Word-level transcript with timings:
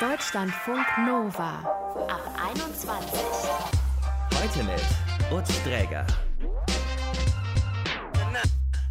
Deutschlandfunk 0.00 0.86
Nova 1.04 1.58
ab 2.08 2.22
21. 2.54 3.20
Heute 4.32 4.62
mit 4.62 5.36
Utz 5.36 5.60
Dräger. 5.64 6.06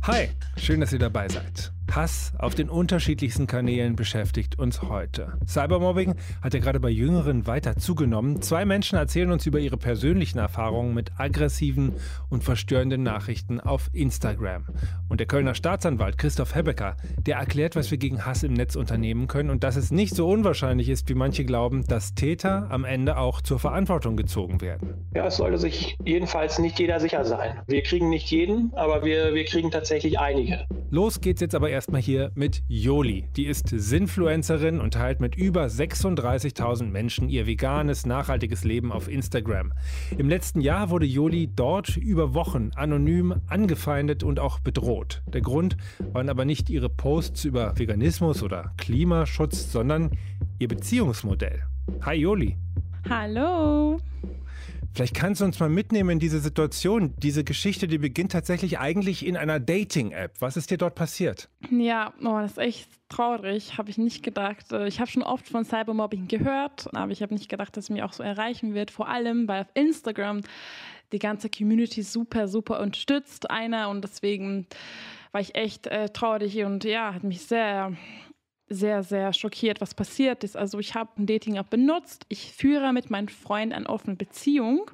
Hi, 0.03 0.29
schön, 0.57 0.81
dass 0.81 0.91
ihr 0.91 0.99
dabei 0.99 1.29
seid. 1.29 1.71
Hass 1.95 2.33
auf 2.37 2.55
den 2.55 2.69
unterschiedlichsten 2.69 3.47
Kanälen 3.47 3.95
beschäftigt 3.95 4.59
uns 4.59 4.81
heute. 4.81 5.37
Cybermobbing 5.47 6.15
hat 6.41 6.53
ja 6.53 6.59
gerade 6.59 6.79
bei 6.79 6.89
Jüngeren 6.89 7.47
weiter 7.47 7.77
zugenommen. 7.77 8.41
Zwei 8.41 8.65
Menschen 8.65 8.97
erzählen 8.97 9.31
uns 9.31 9.45
über 9.45 9.59
ihre 9.59 9.77
persönlichen 9.77 10.39
Erfahrungen 10.39 10.93
mit 10.93 11.11
aggressiven 11.17 11.93
und 12.29 12.43
verstörenden 12.43 13.03
Nachrichten 13.03 13.59
auf 13.59 13.89
Instagram. 13.93 14.65
Und 15.09 15.19
der 15.19 15.27
Kölner 15.27 15.55
Staatsanwalt 15.55 16.17
Christoph 16.17 16.55
Hebecker, 16.55 16.97
der 17.19 17.37
erklärt, 17.37 17.75
was 17.75 17.91
wir 17.91 17.97
gegen 17.97 18.25
Hass 18.25 18.43
im 18.43 18.53
Netz 18.53 18.75
unternehmen 18.75 19.27
können 19.27 19.49
und 19.49 19.63
dass 19.63 19.75
es 19.75 19.91
nicht 19.91 20.15
so 20.15 20.29
unwahrscheinlich 20.29 20.89
ist, 20.89 21.09
wie 21.09 21.15
manche 21.15 21.45
glauben, 21.45 21.85
dass 21.87 22.13
Täter 22.15 22.67
am 22.69 22.85
Ende 22.85 23.17
auch 23.17 23.41
zur 23.41 23.59
Verantwortung 23.59 24.17
gezogen 24.17 24.61
werden. 24.61 25.07
Ja, 25.13 25.27
es 25.27 25.37
sollte 25.37 25.57
sich 25.57 25.97
jedenfalls 26.03 26.59
nicht 26.59 26.79
jeder 26.79 26.99
sicher 26.99 27.25
sein. 27.25 27.59
Wir 27.67 27.81
kriegen 27.83 28.09
nicht 28.09 28.29
jeden, 28.29 28.73
aber 28.75 29.03
wir, 29.03 29.33
wir 29.33 29.45
kriegen 29.45 29.71
tatsächlich 29.71 30.19
einige. 30.19 30.65
Los 30.89 31.19
geht's 31.19 31.41
jetzt 31.41 31.55
aber 31.55 31.69
erstmal 31.87 32.01
hier 32.01 32.31
mit 32.35 32.63
Joli. 32.67 33.29
Die 33.37 33.45
ist 33.45 33.69
Sinfluencerin 33.69 34.81
und 34.81 34.95
teilt 34.95 35.21
mit 35.21 35.35
über 35.37 35.67
36.000 35.67 36.83
Menschen 36.83 37.29
ihr 37.29 37.47
veganes, 37.47 38.05
nachhaltiges 38.05 38.65
Leben 38.65 38.91
auf 38.91 39.07
Instagram. 39.07 39.71
Im 40.17 40.27
letzten 40.27 40.59
Jahr 40.59 40.89
wurde 40.89 41.05
Joli 41.05 41.49
dort 41.55 41.95
über 41.95 42.33
Wochen 42.33 42.71
anonym 42.75 43.35
angefeindet 43.47 44.21
und 44.21 44.37
auch 44.37 44.59
bedroht. 44.59 45.23
Der 45.27 45.39
Grund 45.39 45.77
waren 46.11 46.27
aber 46.27 46.43
nicht 46.43 46.69
ihre 46.69 46.89
Posts 46.89 47.45
über 47.45 47.79
Veganismus 47.79 48.43
oder 48.43 48.73
Klimaschutz, 48.75 49.71
sondern 49.71 50.11
ihr 50.59 50.67
Beziehungsmodell. 50.67 51.63
Hi 52.01 52.15
Joli. 52.15 52.57
Hallo. 53.09 54.01
Vielleicht 54.97 55.15
kannst 55.15 55.41
du 55.41 55.45
uns 55.45 55.59
mal 55.59 55.69
mitnehmen 55.69 56.09
in 56.09 56.19
diese 56.19 56.39
Situation. 56.39 57.13
Diese 57.17 57.43
Geschichte, 57.43 57.87
die 57.87 57.99
beginnt 57.99 58.31
tatsächlich 58.31 58.79
eigentlich 58.79 59.23
in 59.23 59.37
einer 59.37 59.59
Dating-App. 59.59 60.31
Was 60.39 60.57
ist 60.57 60.71
dir 60.71 60.79
dort 60.79 60.95
passiert? 60.95 61.49
Ja, 61.69 62.15
oh, 62.19 62.39
das 62.39 62.53
ist 62.53 62.57
echt 62.57 62.89
traurig. 63.07 63.77
Habe 63.77 63.91
ich 63.91 63.99
nicht 63.99 64.23
gedacht. 64.23 64.71
Äh, 64.71 64.87
ich 64.87 64.99
habe 64.99 65.07
schon 65.07 65.21
oft 65.21 65.47
von 65.49 65.65
Cybermobbing 65.65 66.27
gehört, 66.27 66.87
aber 66.95 67.11
ich 67.11 67.21
habe 67.21 67.35
nicht 67.35 67.47
gedacht, 67.47 67.77
dass 67.77 67.83
es 67.83 67.89
mich 67.91 68.01
auch 68.01 68.11
so 68.11 68.23
erreichen 68.23 68.73
wird. 68.73 68.89
Vor 68.89 69.07
allem, 69.07 69.47
weil 69.47 69.61
auf 69.61 69.71
Instagram 69.75 70.41
die 71.11 71.19
ganze 71.19 71.51
Community 71.51 72.01
super, 72.01 72.47
super 72.47 72.79
unterstützt 72.79 73.51
einer 73.51 73.89
und 73.89 74.03
deswegen 74.03 74.65
war 75.31 75.41
ich 75.41 75.53
echt 75.53 75.85
äh, 75.85 76.09
traurig 76.09 76.63
und 76.63 76.85
ja, 76.85 77.13
hat 77.13 77.23
mich 77.23 77.43
sehr 77.43 77.93
sehr, 78.69 79.03
sehr 79.03 79.33
schockiert, 79.33 79.81
was 79.81 79.93
passiert 79.93 80.43
ist. 80.43 80.57
Also 80.57 80.79
ich 80.79 80.95
habe 80.95 81.09
ein 81.17 81.25
Dating-App 81.25 81.69
benutzt. 81.69 82.25
Ich 82.29 82.51
führe 82.51 82.93
mit 82.93 83.09
meinem 83.09 83.27
Freund 83.27 83.73
eine 83.73 83.87
offene 83.87 84.15
Beziehung. 84.15 84.91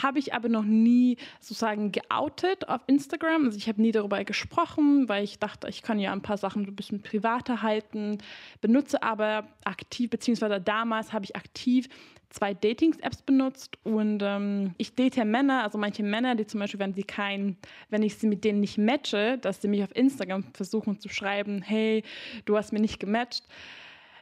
Habe 0.00 0.18
ich 0.18 0.34
aber 0.34 0.48
noch 0.48 0.64
nie 0.64 1.16
sozusagen 1.40 1.92
geoutet 1.92 2.68
auf 2.68 2.82
Instagram. 2.86 3.46
Also 3.46 3.58
ich 3.58 3.68
habe 3.68 3.80
nie 3.80 3.92
darüber 3.92 4.22
gesprochen, 4.24 5.08
weil 5.08 5.24
ich 5.24 5.38
dachte, 5.38 5.68
ich 5.68 5.82
kann 5.82 5.98
ja 5.98 6.12
ein 6.12 6.22
paar 6.22 6.38
Sachen 6.38 6.64
ein 6.64 6.76
bisschen 6.76 7.02
privater 7.02 7.62
halten. 7.62 8.18
Benutze 8.60 9.02
aber 9.02 9.48
aktiv, 9.64 10.10
beziehungsweise 10.10 10.60
damals 10.60 11.12
habe 11.12 11.24
ich 11.24 11.36
aktiv 11.36 11.88
zwei 12.32 12.54
Dating-Apps 12.54 13.22
benutzt 13.22 13.78
und 13.84 14.22
ähm, 14.24 14.74
ich 14.78 14.94
date 14.94 15.24
Männer, 15.24 15.62
also 15.62 15.78
manche 15.78 16.02
Männer, 16.02 16.34
die 16.34 16.46
zum 16.46 16.60
Beispiel, 16.60 16.80
wenn 16.80 16.94
sie 16.94 17.02
kein, 17.02 17.56
wenn 17.90 18.02
ich 18.02 18.16
sie 18.16 18.26
mit 18.26 18.44
denen 18.44 18.60
nicht 18.60 18.78
matche, 18.78 19.38
dass 19.38 19.60
sie 19.60 19.68
mich 19.68 19.82
auf 19.82 19.94
Instagram 19.94 20.44
versuchen 20.54 20.98
zu 20.98 21.08
schreiben, 21.08 21.62
hey, 21.62 22.02
du 22.44 22.56
hast 22.56 22.72
mir 22.72 22.80
nicht 22.80 22.98
gematcht. 22.98 23.44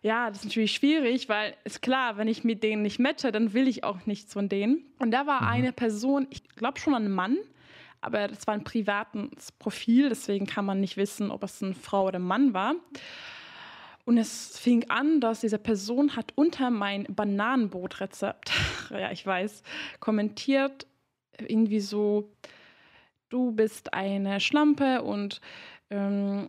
Ja, 0.02 0.30
das 0.30 0.38
ist 0.38 0.44
natürlich 0.46 0.72
schwierig, 0.72 1.28
weil 1.28 1.54
ist 1.64 1.82
klar, 1.82 2.16
wenn 2.16 2.26
ich 2.26 2.42
mit 2.42 2.62
denen 2.62 2.82
nicht 2.82 2.98
matche, 2.98 3.32
dann 3.32 3.52
will 3.52 3.68
ich 3.68 3.84
auch 3.84 4.06
nichts 4.06 4.32
von 4.32 4.48
denen. 4.48 4.86
Und 4.98 5.10
da 5.10 5.26
war 5.26 5.42
mhm. 5.42 5.48
eine 5.48 5.72
Person, 5.72 6.26
ich 6.30 6.48
glaube 6.48 6.80
schon 6.80 6.94
ein 6.94 7.10
Mann, 7.10 7.36
aber 8.00 8.28
das 8.28 8.46
war 8.46 8.54
ein 8.54 8.64
privates 8.64 9.52
Profil, 9.52 10.08
deswegen 10.08 10.46
kann 10.46 10.64
man 10.64 10.80
nicht 10.80 10.96
wissen, 10.96 11.30
ob 11.30 11.44
es 11.44 11.62
eine 11.62 11.74
Frau 11.74 12.06
oder 12.06 12.18
ein 12.18 12.22
Mann 12.22 12.54
war. 12.54 12.76
Und 14.06 14.16
es 14.16 14.58
fing 14.58 14.88
an, 14.88 15.20
dass 15.20 15.40
diese 15.40 15.58
Person 15.58 16.16
hat 16.16 16.32
unter 16.34 16.70
mein 16.70 17.04
Bananenbrotrezept, 17.04 18.50
ja, 18.90 19.10
ich 19.12 19.26
weiß, 19.26 19.62
kommentiert, 20.00 20.86
irgendwie 21.38 21.80
so, 21.80 22.32
du 23.28 23.52
bist 23.52 23.92
eine 23.92 24.40
Schlampe 24.40 25.02
und 25.02 25.42
ähm, 25.90 26.48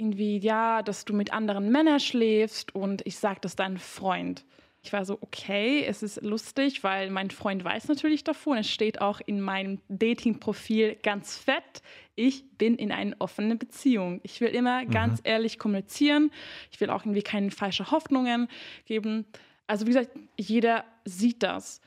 irgendwie, 0.00 0.38
ja, 0.38 0.82
dass 0.82 1.04
du 1.04 1.12
mit 1.12 1.32
anderen 1.32 1.70
Männern 1.70 2.00
schläfst 2.00 2.74
und 2.74 3.02
ich 3.06 3.18
sag 3.18 3.42
das 3.42 3.54
dein 3.56 3.78
Freund. 3.78 4.44
Ich 4.82 4.92
war 4.94 5.04
so, 5.04 5.18
okay, 5.20 5.84
es 5.84 6.02
ist 6.02 6.22
lustig, 6.22 6.82
weil 6.82 7.10
mein 7.10 7.30
Freund 7.30 7.62
weiß 7.62 7.88
natürlich 7.88 8.24
davon. 8.24 8.58
Es 8.58 8.70
steht 8.70 9.02
auch 9.02 9.20
in 9.24 9.42
meinem 9.42 9.78
Dating-Profil 9.88 10.96
ganz 11.02 11.36
fett, 11.36 11.82
ich 12.20 12.44
bin 12.58 12.76
in 12.76 12.92
einer 12.92 13.16
offenen 13.18 13.58
Beziehung. 13.58 14.20
Ich 14.22 14.40
will 14.42 14.50
immer 14.50 14.84
mhm. 14.84 14.90
ganz 14.90 15.20
ehrlich 15.24 15.58
kommunizieren. 15.58 16.30
Ich 16.70 16.80
will 16.80 16.90
auch 16.90 17.04
irgendwie 17.04 17.22
keine 17.22 17.50
falschen 17.50 17.90
Hoffnungen 17.90 18.48
geben. 18.84 19.24
Also 19.66 19.86
wie 19.86 19.92
gesagt, 19.92 20.10
jeder 20.36 20.84
sieht 21.06 21.42
das. 21.42 21.80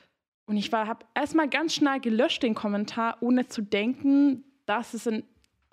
Und 0.46 0.56
ich 0.56 0.72
habe 0.72 1.06
erstmal 1.14 1.48
ganz 1.48 1.74
schnell 1.74 2.00
gelöscht 2.00 2.42
den 2.42 2.54
Kommentar, 2.54 3.18
ohne 3.20 3.46
zu 3.46 3.62
denken, 3.62 4.44
dass 4.66 4.92
es 4.92 5.06
ein 5.06 5.22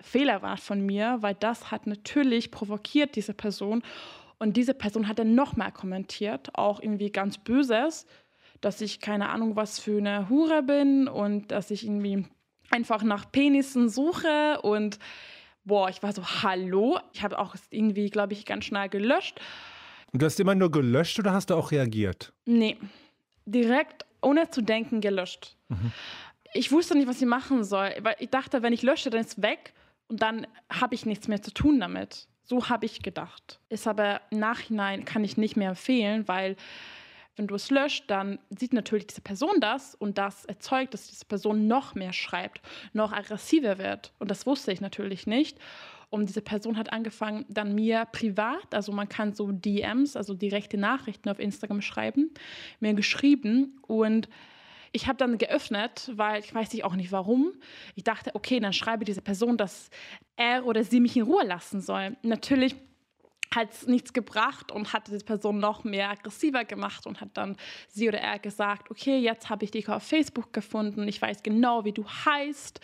Fehler 0.02 0.42
war 0.42 0.56
von 0.56 0.84
mir, 0.84 1.18
weil 1.20 1.34
das 1.34 1.70
hat 1.70 1.86
natürlich 1.86 2.50
provokiert 2.50 3.16
diese 3.16 3.34
Person. 3.34 3.82
Und 4.38 4.56
diese 4.56 4.74
Person 4.74 5.08
hat 5.08 5.18
dann 5.18 5.34
nochmal 5.34 5.72
kommentiert, 5.72 6.50
auch 6.54 6.80
irgendwie 6.80 7.10
ganz 7.10 7.38
Böses, 7.38 8.06
dass 8.60 8.80
ich 8.80 9.00
keine 9.00 9.28
Ahnung, 9.28 9.56
was 9.56 9.78
für 9.78 9.98
eine 9.98 10.28
Hure 10.28 10.62
bin 10.62 11.08
und 11.08 11.52
dass 11.52 11.70
ich 11.70 11.84
irgendwie 11.84 12.26
einfach 12.70 13.02
nach 13.02 13.30
Penissen 13.30 13.88
suche 13.88 14.60
und 14.62 14.98
boah, 15.64 15.88
ich 15.88 16.02
war 16.02 16.12
so, 16.12 16.24
hallo. 16.24 16.98
Ich 17.12 17.22
habe 17.22 17.38
auch 17.38 17.54
irgendwie, 17.70 18.10
glaube 18.10 18.32
ich, 18.32 18.44
ganz 18.44 18.64
schnell 18.64 18.88
gelöscht. 18.88 19.40
Und 20.12 20.20
du 20.20 20.26
hast 20.26 20.40
immer 20.40 20.54
nur 20.54 20.70
gelöscht 20.70 21.18
oder 21.18 21.32
hast 21.32 21.50
du 21.50 21.54
auch 21.54 21.70
reagiert? 21.70 22.32
Nee, 22.44 22.78
direkt, 23.46 24.04
ohne 24.20 24.50
zu 24.50 24.62
denken, 24.62 25.00
gelöscht. 25.00 25.56
Mhm. 25.68 25.92
Ich 26.54 26.70
wusste 26.70 26.96
nicht, 26.96 27.08
was 27.08 27.20
ich 27.20 27.26
machen 27.26 27.64
soll, 27.64 27.94
weil 28.02 28.16
ich 28.18 28.28
dachte, 28.28 28.62
wenn 28.62 28.72
ich 28.72 28.82
lösche, 28.82 29.08
dann 29.08 29.20
ist 29.20 29.38
es 29.38 29.42
weg 29.42 29.72
und 30.08 30.22
dann 30.22 30.46
habe 30.70 30.94
ich 30.94 31.06
nichts 31.06 31.28
mehr 31.28 31.42
zu 31.42 31.52
tun 31.52 31.80
damit. 31.80 32.28
So 32.44 32.68
habe 32.68 32.86
ich 32.86 33.02
gedacht. 33.02 33.60
Ist 33.68 33.86
aber 33.86 34.20
im 34.30 34.38
Nachhinein 34.38 35.04
kann 35.04 35.24
ich 35.24 35.36
nicht 35.36 35.56
mehr 35.56 35.70
empfehlen, 35.70 36.28
weil 36.28 36.56
wenn 37.36 37.46
du 37.46 37.54
es 37.54 37.70
löscht, 37.70 38.10
dann 38.10 38.38
sieht 38.50 38.74
natürlich 38.74 39.06
diese 39.06 39.22
Person 39.22 39.60
das 39.60 39.94
und 39.94 40.18
das 40.18 40.44
erzeugt, 40.44 40.92
dass 40.92 41.08
diese 41.08 41.24
Person 41.24 41.66
noch 41.66 41.94
mehr 41.94 42.12
schreibt, 42.12 42.60
noch 42.92 43.12
aggressiver 43.12 43.78
wird. 43.78 44.12
Und 44.18 44.30
das 44.30 44.46
wusste 44.46 44.70
ich 44.72 44.80
natürlich 44.80 45.26
nicht. 45.26 45.58
Und 46.10 46.28
diese 46.28 46.42
Person 46.42 46.76
hat 46.76 46.92
angefangen, 46.92 47.46
dann 47.48 47.74
mir 47.74 48.04
privat, 48.12 48.74
also 48.74 48.92
man 48.92 49.08
kann 49.08 49.32
so 49.32 49.50
DMs, 49.50 50.14
also 50.14 50.34
direkte 50.34 50.76
Nachrichten 50.76 51.30
auf 51.30 51.38
Instagram 51.38 51.80
schreiben, 51.80 52.30
mir 52.80 52.92
geschrieben 52.92 53.78
und 53.86 54.28
ich 54.92 55.08
habe 55.08 55.16
dann 55.16 55.38
geöffnet, 55.38 56.10
weil 56.14 56.40
ich 56.40 56.54
weiß 56.54 56.72
nicht 56.72 56.84
auch 56.84 56.94
nicht 56.94 57.12
warum. 57.12 57.52
Ich 57.94 58.04
dachte, 58.04 58.34
okay, 58.34 58.60
dann 58.60 58.72
schreibe 58.72 59.04
diese 59.04 59.22
Person, 59.22 59.56
dass 59.56 59.90
er 60.36 60.66
oder 60.66 60.84
sie 60.84 61.00
mich 61.00 61.16
in 61.16 61.22
Ruhe 61.22 61.44
lassen 61.44 61.80
soll. 61.80 62.16
Natürlich 62.22 62.76
hat 63.54 63.72
es 63.72 63.86
nichts 63.86 64.12
gebracht 64.12 64.72
und 64.72 64.92
hat 64.92 65.08
die 65.08 65.18
Person 65.18 65.58
noch 65.58 65.84
mehr 65.84 66.10
aggressiver 66.10 66.64
gemacht 66.64 67.06
und 67.06 67.20
hat 67.20 67.30
dann 67.34 67.56
sie 67.88 68.08
oder 68.08 68.18
er 68.18 68.38
gesagt, 68.38 68.90
okay, 68.90 69.18
jetzt 69.18 69.50
habe 69.50 69.64
ich 69.64 69.70
dich 69.70 69.88
auf 69.88 70.02
Facebook 70.02 70.52
gefunden, 70.52 71.06
ich 71.08 71.20
weiß 71.20 71.42
genau, 71.42 71.84
wie 71.84 71.92
du 71.92 72.04
heißt, 72.06 72.80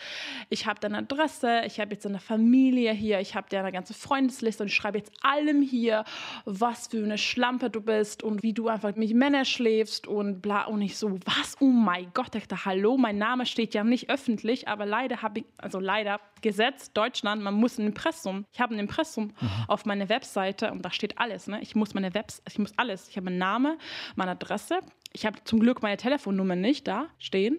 ich 0.49 0.65
habe 0.65 0.79
deine 0.79 0.99
Adresse, 0.99 1.63
ich 1.65 1.79
habe 1.79 1.93
jetzt 1.93 2.05
eine 2.05 2.19
Familie 2.19 2.91
hier, 2.91 3.19
ich 3.19 3.35
habe 3.35 3.47
deine 3.49 3.71
ganze 3.71 3.93
Freundesliste 3.93 4.63
und 4.63 4.67
ich 4.67 4.75
schreibe 4.75 4.97
jetzt 4.97 5.11
allem 5.21 5.61
hier, 5.61 6.03
was 6.45 6.87
für 6.87 7.03
eine 7.03 7.17
Schlampe 7.17 7.69
du 7.69 7.81
bist 7.81 8.23
und 8.23 8.43
wie 8.43 8.53
du 8.53 8.67
einfach 8.67 8.95
mit 8.95 9.13
Männern 9.13 9.45
schläfst 9.45 10.07
und 10.07 10.41
bla. 10.41 10.65
Und 10.65 10.81
ich 10.81 10.97
so, 10.97 11.19
was, 11.25 11.57
oh 11.59 11.65
mein 11.65 12.11
Gott, 12.13 12.35
ich 12.35 12.47
dachte, 12.47 12.65
hallo, 12.65 12.97
mein 12.97 13.17
Name 13.17 13.45
steht 13.45 13.73
ja 13.73 13.83
nicht 13.83 14.09
öffentlich, 14.09 14.67
aber 14.67 14.85
leider 14.85 15.21
habe 15.21 15.39
ich, 15.39 15.45
also 15.57 15.79
leider 15.79 16.19
Gesetz 16.41 16.93
Deutschland, 16.93 17.43
man 17.43 17.53
muss 17.53 17.77
ein 17.77 17.87
Impressum, 17.87 18.45
ich 18.53 18.61
habe 18.61 18.75
ein 18.75 18.79
Impressum 18.79 19.33
mhm. 19.39 19.49
auf 19.67 19.85
meiner 19.85 20.09
Webseite 20.59 20.59
Seite 20.59 20.71
und 20.71 20.83
da 20.83 20.91
steht 20.91 21.17
alles. 21.17 21.47
Ne? 21.47 21.61
Ich 21.61 21.75
muss 21.75 21.93
meine 21.93 22.13
Webs, 22.13 22.41
ich 22.47 22.59
muss 22.59 22.73
alles. 22.77 23.07
Ich 23.09 23.17
habe 23.17 23.25
meinen 23.25 23.37
Namen, 23.37 23.79
meine 24.15 24.31
Adresse. 24.31 24.79
Ich 25.13 25.25
habe 25.25 25.43
zum 25.43 25.59
Glück 25.59 25.81
meine 25.81 25.97
Telefonnummer 25.97 26.55
nicht 26.55 26.87
da 26.87 27.07
stehen. 27.17 27.57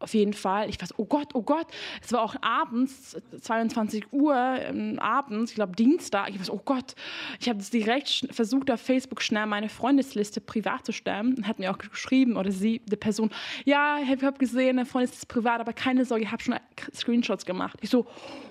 Auf 0.00 0.14
jeden 0.14 0.32
Fall. 0.32 0.68
Ich 0.68 0.78
so, 0.78 0.94
oh 0.96 1.04
Gott, 1.04 1.34
oh 1.34 1.42
Gott. 1.42 1.66
Es 2.02 2.12
war 2.12 2.22
auch 2.22 2.36
abends, 2.40 3.16
22 3.40 4.12
Uhr 4.12 4.36
ähm, 4.36 4.98
abends, 5.00 5.50
ich 5.50 5.56
glaube 5.56 5.74
Dienstag. 5.74 6.30
Ich 6.30 6.44
so, 6.44 6.52
oh 6.52 6.62
Gott. 6.64 6.94
Ich 7.40 7.48
habe 7.48 7.60
direkt 7.62 8.28
versucht, 8.30 8.70
auf 8.70 8.80
Facebook 8.80 9.22
schnell 9.22 9.46
meine 9.46 9.68
Freundesliste 9.68 10.40
privat 10.40 10.86
zu 10.86 10.92
stellen. 10.92 11.34
Und 11.34 11.48
hat 11.48 11.58
mir 11.58 11.72
auch 11.72 11.78
geschrieben, 11.78 12.36
oder 12.36 12.52
sie, 12.52 12.80
die 12.86 12.96
Person, 12.96 13.30
ja, 13.64 13.98
ich 14.00 14.22
habe 14.22 14.38
gesehen, 14.38 14.78
eine 14.78 14.86
Freundesliste 14.86 15.24
ist 15.24 15.28
privat, 15.28 15.60
aber 15.60 15.72
keine 15.72 16.04
Sorge, 16.04 16.24
ich 16.24 16.30
habe 16.30 16.42
schon 16.42 16.54
Screenshots 16.94 17.44
gemacht. 17.44 17.78
Ich 17.80 17.90
so, 17.90 18.06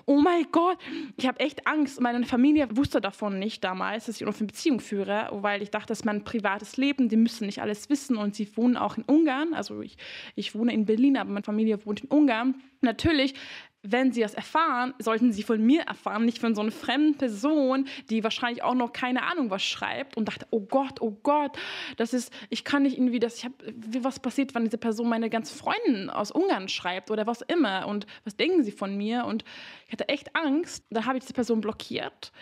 oh 0.08 0.20
mein 0.20 0.46
Gott. 0.52 0.78
Ich 1.16 1.26
habe 1.26 1.40
echt 1.40 1.66
Angst. 1.66 2.00
Meine 2.00 2.24
Familie 2.24 2.68
wusste 2.76 3.00
davon 3.00 3.38
nicht 3.38 3.62
damals, 3.64 4.06
dass 4.06 4.20
ich 4.20 4.26
noch 4.26 4.36
eine 4.36 4.46
Beziehung 4.46 4.80
führe, 4.80 5.28
weil 5.32 5.62
ich 5.62 5.70
dachte, 5.70 5.88
das 5.88 6.00
ist 6.00 6.04
mein 6.04 6.24
privates 6.24 6.76
Leben. 6.76 7.08
Die 7.08 7.16
müssen 7.16 7.46
nicht 7.46 7.60
alles 7.60 7.88
wissen. 7.90 8.16
Und 8.16 8.34
sie 8.34 8.54
wohnen 8.56 8.76
auch 8.76 8.96
in 8.96 9.04
Ungarn. 9.04 9.54
Also 9.54 9.82
ich, 9.82 9.96
ich 10.34 10.54
wohne 10.54 10.72
in 10.72 10.86
Berlin, 10.86 11.16
aber 11.16 11.30
meine 11.38 11.44
Familie 11.44 11.84
wohnt 11.86 12.00
in 12.00 12.08
Ungarn. 12.08 12.56
Natürlich 12.80 13.34
wenn 13.82 14.12
sie 14.12 14.20
das 14.20 14.34
erfahren, 14.34 14.92
sollten 14.98 15.32
sie 15.32 15.42
von 15.42 15.64
mir 15.64 15.82
erfahren, 15.82 16.24
nicht 16.24 16.38
von 16.38 16.54
so 16.54 16.60
einer 16.60 16.72
fremden 16.72 17.16
Person, 17.16 17.86
die 18.10 18.24
wahrscheinlich 18.24 18.62
auch 18.62 18.74
noch 18.74 18.92
keine 18.92 19.22
Ahnung 19.22 19.50
was 19.50 19.62
schreibt 19.62 20.16
und 20.16 20.26
dachte, 20.26 20.46
oh 20.50 20.60
Gott, 20.60 21.00
oh 21.00 21.12
Gott, 21.22 21.56
das 21.96 22.12
ist, 22.12 22.32
ich 22.50 22.64
kann 22.64 22.82
nicht 22.82 22.98
irgendwie, 22.98 23.20
das, 23.20 23.38
ich 23.38 23.44
habe, 23.44 23.54
was 24.00 24.18
passiert, 24.18 24.54
wenn 24.54 24.64
diese 24.64 24.78
Person 24.78 25.08
meine 25.08 25.30
ganzen 25.30 25.56
Freunde 25.56 26.14
aus 26.14 26.32
Ungarn 26.32 26.68
schreibt 26.68 27.10
oder 27.10 27.26
was 27.26 27.40
immer 27.42 27.86
und 27.86 28.06
was 28.24 28.36
denken 28.36 28.64
sie 28.64 28.72
von 28.72 28.96
mir 28.96 29.24
und 29.24 29.44
ich 29.86 29.92
hatte 29.92 30.08
echt 30.08 30.34
Angst. 30.34 30.84
Dann 30.90 31.06
habe 31.06 31.18
ich 31.18 31.24
diese 31.24 31.34
Person 31.34 31.60
blockiert. 31.60 32.32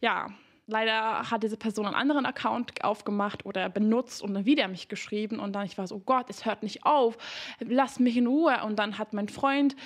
Ja, 0.00 0.28
Leider 0.68 1.30
hat 1.30 1.44
diese 1.44 1.56
Person 1.56 1.86
einen 1.86 1.94
anderen 1.94 2.26
Account 2.26 2.82
aufgemacht 2.82 3.46
oder 3.46 3.68
benutzt 3.68 4.20
und 4.20 4.34
dann 4.34 4.46
wieder 4.46 4.66
mich 4.66 4.88
geschrieben 4.88 5.38
und 5.38 5.52
dann 5.52 5.64
ich 5.64 5.78
war 5.78 5.86
so, 5.86 5.96
oh 5.96 6.02
Gott, 6.04 6.28
es 6.28 6.44
hört 6.44 6.64
nicht 6.64 6.84
auf, 6.84 7.16
lass 7.60 8.00
mich 8.00 8.16
in 8.16 8.26
Ruhe. 8.26 8.64
Und 8.64 8.76
dann 8.76 8.98
hat 8.98 9.12
mein 9.12 9.28
Freund 9.28 9.76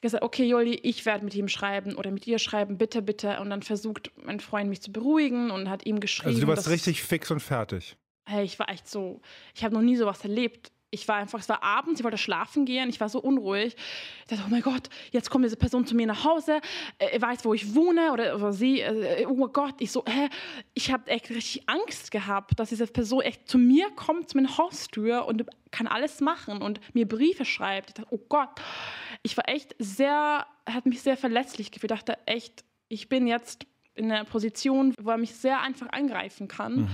gesagt, 0.00 0.24
okay, 0.24 0.44
Joli, 0.44 0.74
ich 0.74 1.06
werde 1.06 1.24
mit 1.24 1.34
ihm 1.34 1.46
schreiben 1.46 1.94
oder 1.94 2.10
mit 2.10 2.26
ihr 2.26 2.40
schreiben, 2.40 2.78
bitte, 2.78 3.00
bitte. 3.00 3.38
Und 3.40 3.50
dann 3.50 3.62
versucht 3.62 4.10
mein 4.16 4.40
Freund 4.40 4.68
mich 4.68 4.82
zu 4.82 4.90
beruhigen 4.92 5.52
und 5.52 5.70
hat 5.70 5.86
ihm 5.86 6.00
geschrieben. 6.00 6.30
Also 6.30 6.40
du 6.42 6.48
warst 6.48 6.68
richtig 6.68 7.02
fix 7.02 7.30
und 7.30 7.40
fertig. 7.40 7.96
Hey, 8.28 8.44
ich 8.44 8.58
war 8.58 8.68
echt 8.68 8.88
so, 8.88 9.20
ich 9.54 9.62
habe 9.62 9.74
noch 9.74 9.82
nie 9.82 9.96
sowas 9.96 10.22
erlebt 10.22 10.72
ich 10.92 11.08
war 11.08 11.16
einfach, 11.16 11.40
es 11.40 11.48
war 11.48 11.62
abends, 11.62 12.00
ich 12.00 12.04
wollte 12.04 12.18
schlafen 12.18 12.66
gehen, 12.66 12.90
ich 12.90 13.00
war 13.00 13.08
so 13.08 13.18
unruhig. 13.18 13.74
Ich 14.20 14.26
dachte, 14.26 14.44
oh 14.46 14.50
mein 14.50 14.60
Gott, 14.60 14.90
jetzt 15.10 15.30
kommt 15.30 15.44
diese 15.44 15.56
Person 15.56 15.86
zu 15.86 15.96
mir 15.96 16.06
nach 16.06 16.24
Hause, 16.24 16.60
er 16.98 17.20
weiß, 17.20 17.44
wo 17.46 17.54
ich 17.54 17.74
wohne 17.74 18.12
oder, 18.12 18.36
oder 18.36 18.52
sie, 18.52 18.80
äh, 18.80 19.24
oh 19.26 19.48
Gott, 19.48 19.76
ich 19.78 19.90
so, 19.90 20.04
hä? 20.06 20.28
Ich 20.74 20.92
habe 20.92 21.10
echt 21.10 21.30
richtig 21.30 21.66
Angst 21.66 22.10
gehabt, 22.10 22.60
dass 22.60 22.68
diese 22.68 22.86
Person 22.86 23.22
echt 23.22 23.48
zu 23.48 23.56
mir 23.56 23.90
kommt, 23.96 24.28
zu 24.28 24.36
meiner 24.36 24.58
Haustür 24.58 25.24
und 25.24 25.46
kann 25.70 25.86
alles 25.86 26.20
machen 26.20 26.60
und 26.60 26.78
mir 26.94 27.08
Briefe 27.08 27.46
schreibt. 27.46 27.88
Ich 27.88 27.94
dachte, 27.94 28.14
oh 28.14 28.20
Gott, 28.28 28.50
ich 29.22 29.34
war 29.38 29.48
echt 29.48 29.74
sehr, 29.78 30.46
hat 30.66 30.84
mich 30.84 31.00
sehr 31.00 31.16
verletzlich 31.16 31.70
gefühlt. 31.70 31.90
Ich 31.90 31.98
dachte 31.98 32.18
echt, 32.26 32.64
ich 32.88 33.08
bin 33.08 33.26
jetzt 33.26 33.66
in 33.94 34.12
einer 34.12 34.24
Position, 34.24 34.94
wo 35.00 35.10
er 35.10 35.18
mich 35.18 35.34
sehr 35.34 35.60
einfach 35.62 35.88
angreifen 35.90 36.48
kann. 36.48 36.82
Mhm. 36.82 36.88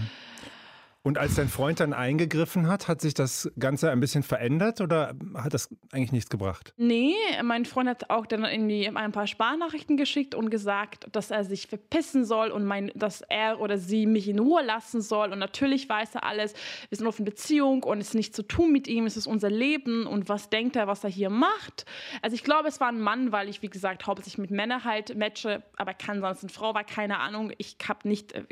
Und 1.09 1.17
als 1.17 1.37
dein 1.37 1.49
Freund 1.49 1.81
dann 1.81 1.95
eingegriffen 1.95 2.69
hat, 2.69 2.87
hat 2.87 3.01
sich 3.01 3.15
das 3.15 3.51
Ganze 3.59 3.91
ein 3.91 3.99
bisschen 3.99 4.23
verändert 4.23 4.83
oder 4.83 5.15
hat 5.37 5.55
das 5.55 5.75
eigentlich 5.91 6.13
nichts 6.13 6.29
gebracht? 6.29 6.75
Nee, 6.77 7.15
mein 7.43 7.65
Freund 7.65 7.89
hat 7.89 8.11
auch 8.11 8.27
dann 8.27 8.45
irgendwie 8.45 8.87
ein 8.87 9.13
paar 9.13 9.27
Sparnachrichten 9.27 9.97
geschickt 9.97 10.35
und 10.35 10.51
gesagt, 10.51 11.07
dass 11.13 11.31
er 11.31 11.45
sich 11.45 11.67
verpissen 11.67 12.27
soll 12.27 12.51
und 12.51 12.67
mein, 12.67 12.93
dass 12.95 13.23
er 13.23 13.59
oder 13.59 13.79
sie 13.79 14.05
mich 14.05 14.29
in 14.29 14.39
Ruhe 14.39 14.63
lassen 14.63 15.01
soll. 15.01 15.33
Und 15.33 15.39
natürlich 15.39 15.89
weiß 15.89 16.17
er 16.17 16.25
alles. 16.25 16.53
Wir 16.91 16.99
sind 16.99 17.07
auf 17.07 17.19
eine 17.19 17.25
Beziehung 17.25 17.85
und 17.85 18.03
es 18.03 18.09
ist 18.09 18.15
nichts 18.15 18.37
zu 18.37 18.43
tun 18.43 18.71
mit 18.71 18.87
ihm. 18.87 19.07
Es 19.07 19.17
ist 19.17 19.27
unser 19.27 19.49
Leben 19.49 20.07
und 20.07 20.29
was 20.29 20.51
denkt 20.51 20.77
er, 20.77 20.89
was 20.89 21.05
er 21.05 21.11
hier 21.11 21.31
macht? 21.31 21.87
Also 22.21 22.35
ich 22.35 22.45
glaube, 22.45 22.69
es 22.69 22.81
war 22.81 22.89
ein 22.89 23.01
Mann, 23.01 23.33
weil 23.33 23.49
ich, 23.49 23.63
wie 23.63 23.71
gesagt, 23.71 24.07
hauptsächlich 24.07 24.37
mit 24.37 24.51
Männern 24.51 24.85
halt 24.85 25.17
matche, 25.17 25.63
aber 25.79 25.95
kann 25.95 26.21
sonst 26.21 26.43
eine 26.43 26.53
Frau, 26.53 26.75
war 26.75 26.85
keine 26.85 27.19
Ahnung. 27.19 27.51
Ich 27.57 27.79
habe 27.89 28.07
nicht 28.07 28.35
äh, 28.35 28.45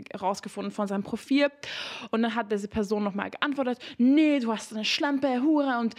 von 0.48 0.88
seinem 0.88 1.02
Profil. 1.02 1.48
Und 2.10 2.22
dann 2.22 2.34
hat 2.34 2.45
diese 2.46 2.68
Person 2.68 3.04
nochmal 3.04 3.30
geantwortet, 3.30 3.78
nee, 3.98 4.38
du 4.38 4.52
hast 4.52 4.72
eine 4.72 4.84
Schlampe, 4.84 5.42
Hure 5.42 5.78
und 5.78 5.94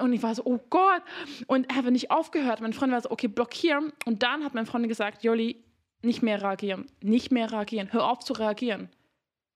und 0.00 0.12
ich 0.12 0.22
war 0.22 0.32
so, 0.32 0.42
oh 0.44 0.60
Gott. 0.70 1.02
Und 1.48 1.68
er 1.68 1.76
hat 1.76 1.84
nicht 1.86 2.12
aufgehört. 2.12 2.60
Mein 2.60 2.72
Freund 2.72 2.92
war 2.92 3.00
so, 3.00 3.10
okay, 3.10 3.26
blockieren. 3.26 3.92
Und 4.04 4.22
dann 4.22 4.44
hat 4.44 4.54
mein 4.54 4.64
Freund 4.64 4.86
gesagt, 4.86 5.24
Joli, 5.24 5.64
nicht 6.02 6.22
mehr 6.22 6.40
reagieren. 6.40 6.86
Nicht 7.02 7.32
mehr 7.32 7.50
reagieren. 7.50 7.92
Hör 7.92 8.04
auf 8.08 8.20
zu 8.20 8.32
reagieren. 8.32 8.90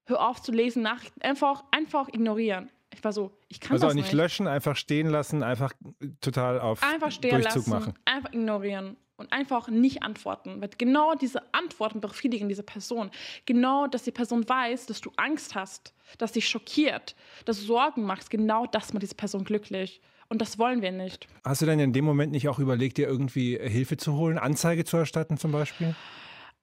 Hör 0.07 0.29
auf 0.29 0.43
zu 0.43 0.51
lesen, 0.51 0.83
Nachrichten. 0.83 1.23
Einfach, 1.23 1.63
einfach 1.71 2.09
ignorieren. 2.09 2.71
Ich 2.93 3.05
war 3.05 3.13
so, 3.13 3.39
ich 3.49 3.61
kann 3.61 3.73
also 3.73 3.87
das 3.87 3.95
nicht. 3.95 4.05
Also 4.05 4.17
nicht 4.17 4.23
löschen, 4.23 4.47
einfach 4.49 4.77
stehen 4.77 5.09
lassen, 5.09 5.43
einfach 5.43 5.73
total 6.21 6.61
auf 6.61 6.83
einfach 6.83 7.11
stehen 7.11 7.31
Durchzug 7.31 7.55
lassen, 7.55 7.71
machen. 7.71 7.95
Einfach 8.05 8.33
ignorieren 8.33 8.97
und 9.17 9.33
einfach 9.33 9.69
nicht 9.69 10.03
antworten. 10.03 10.61
Weil 10.61 10.71
genau 10.77 11.15
diese 11.15 11.43
Antworten 11.55 12.01
befriedigen 12.01 12.49
diese 12.49 12.63
Person. 12.63 13.11
Genau, 13.47 13.87
dass 13.87 14.05
die 14.05 14.11
Person 14.11 14.49
weiß, 14.49 14.87
dass 14.87 15.01
du 15.01 15.11
Angst 15.17 15.55
hast, 15.55 15.95
dass 16.19 16.33
dich 16.33 16.49
schockiert, 16.49 17.17
dass 17.45 17.59
du 17.61 17.67
Sorgen 17.67 18.05
machst. 18.05 18.31
Genau 18.31 18.67
das 18.67 18.93
macht 18.93 19.03
diese 19.03 19.15
Person 19.15 19.45
glücklich. 19.45 20.01
Und 20.29 20.43
das 20.43 20.59
wollen 20.59 20.83
wir 20.83 20.91
nicht. 20.91 21.29
Hast 21.45 21.63
du 21.63 21.67
denn 21.67 21.79
in 21.79 21.93
dem 21.93 22.05
Moment 22.05 22.33
nicht 22.33 22.49
auch 22.49 22.59
überlegt, 22.59 22.99
dir 22.99 23.07
irgendwie 23.07 23.57
Hilfe 23.57 23.97
zu 23.97 24.15
holen, 24.15 24.39
Anzeige 24.39 24.85
zu 24.85 24.97
erstatten 24.97 25.37
zum 25.37 25.53
Beispiel? 25.53 25.95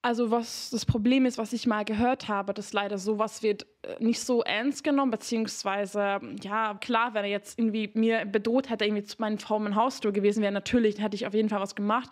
Also 0.05 0.31
was 0.31 0.69
das 0.69 0.85
Problem 0.85 1.25
ist, 1.25 1.37
was 1.37 1.53
ich 1.53 1.65
mal 1.65 1.85
gehört 1.85 2.27
habe, 2.27 2.53
dass 2.53 2.73
leider 2.73 2.97
sowas 2.97 3.41
wird 3.41 3.65
äh, 3.83 4.03
nicht 4.03 4.19
so 4.19 4.43
ernst 4.43 4.83
genommen, 4.83 5.11
beziehungsweise, 5.11 6.19
ja, 6.41 6.73
klar, 6.81 7.13
wenn 7.13 7.23
er 7.23 7.29
jetzt 7.29 7.57
irgendwie 7.57 7.89
mir 7.93 8.25
bedroht 8.25 8.69
hätte, 8.69 8.83
irgendwie 8.83 9.05
zu 9.05 9.15
meinen 9.19 9.39
Frau 9.39 9.57
mein 9.59 9.75
Haustür 9.75 10.11
gewesen 10.11 10.41
wäre, 10.41 10.51
natürlich 10.51 11.01
hätte 11.01 11.15
ich 11.15 11.25
auf 11.25 11.33
jeden 11.33 11.47
Fall 11.47 11.61
was 11.61 11.73
gemacht. 11.73 12.09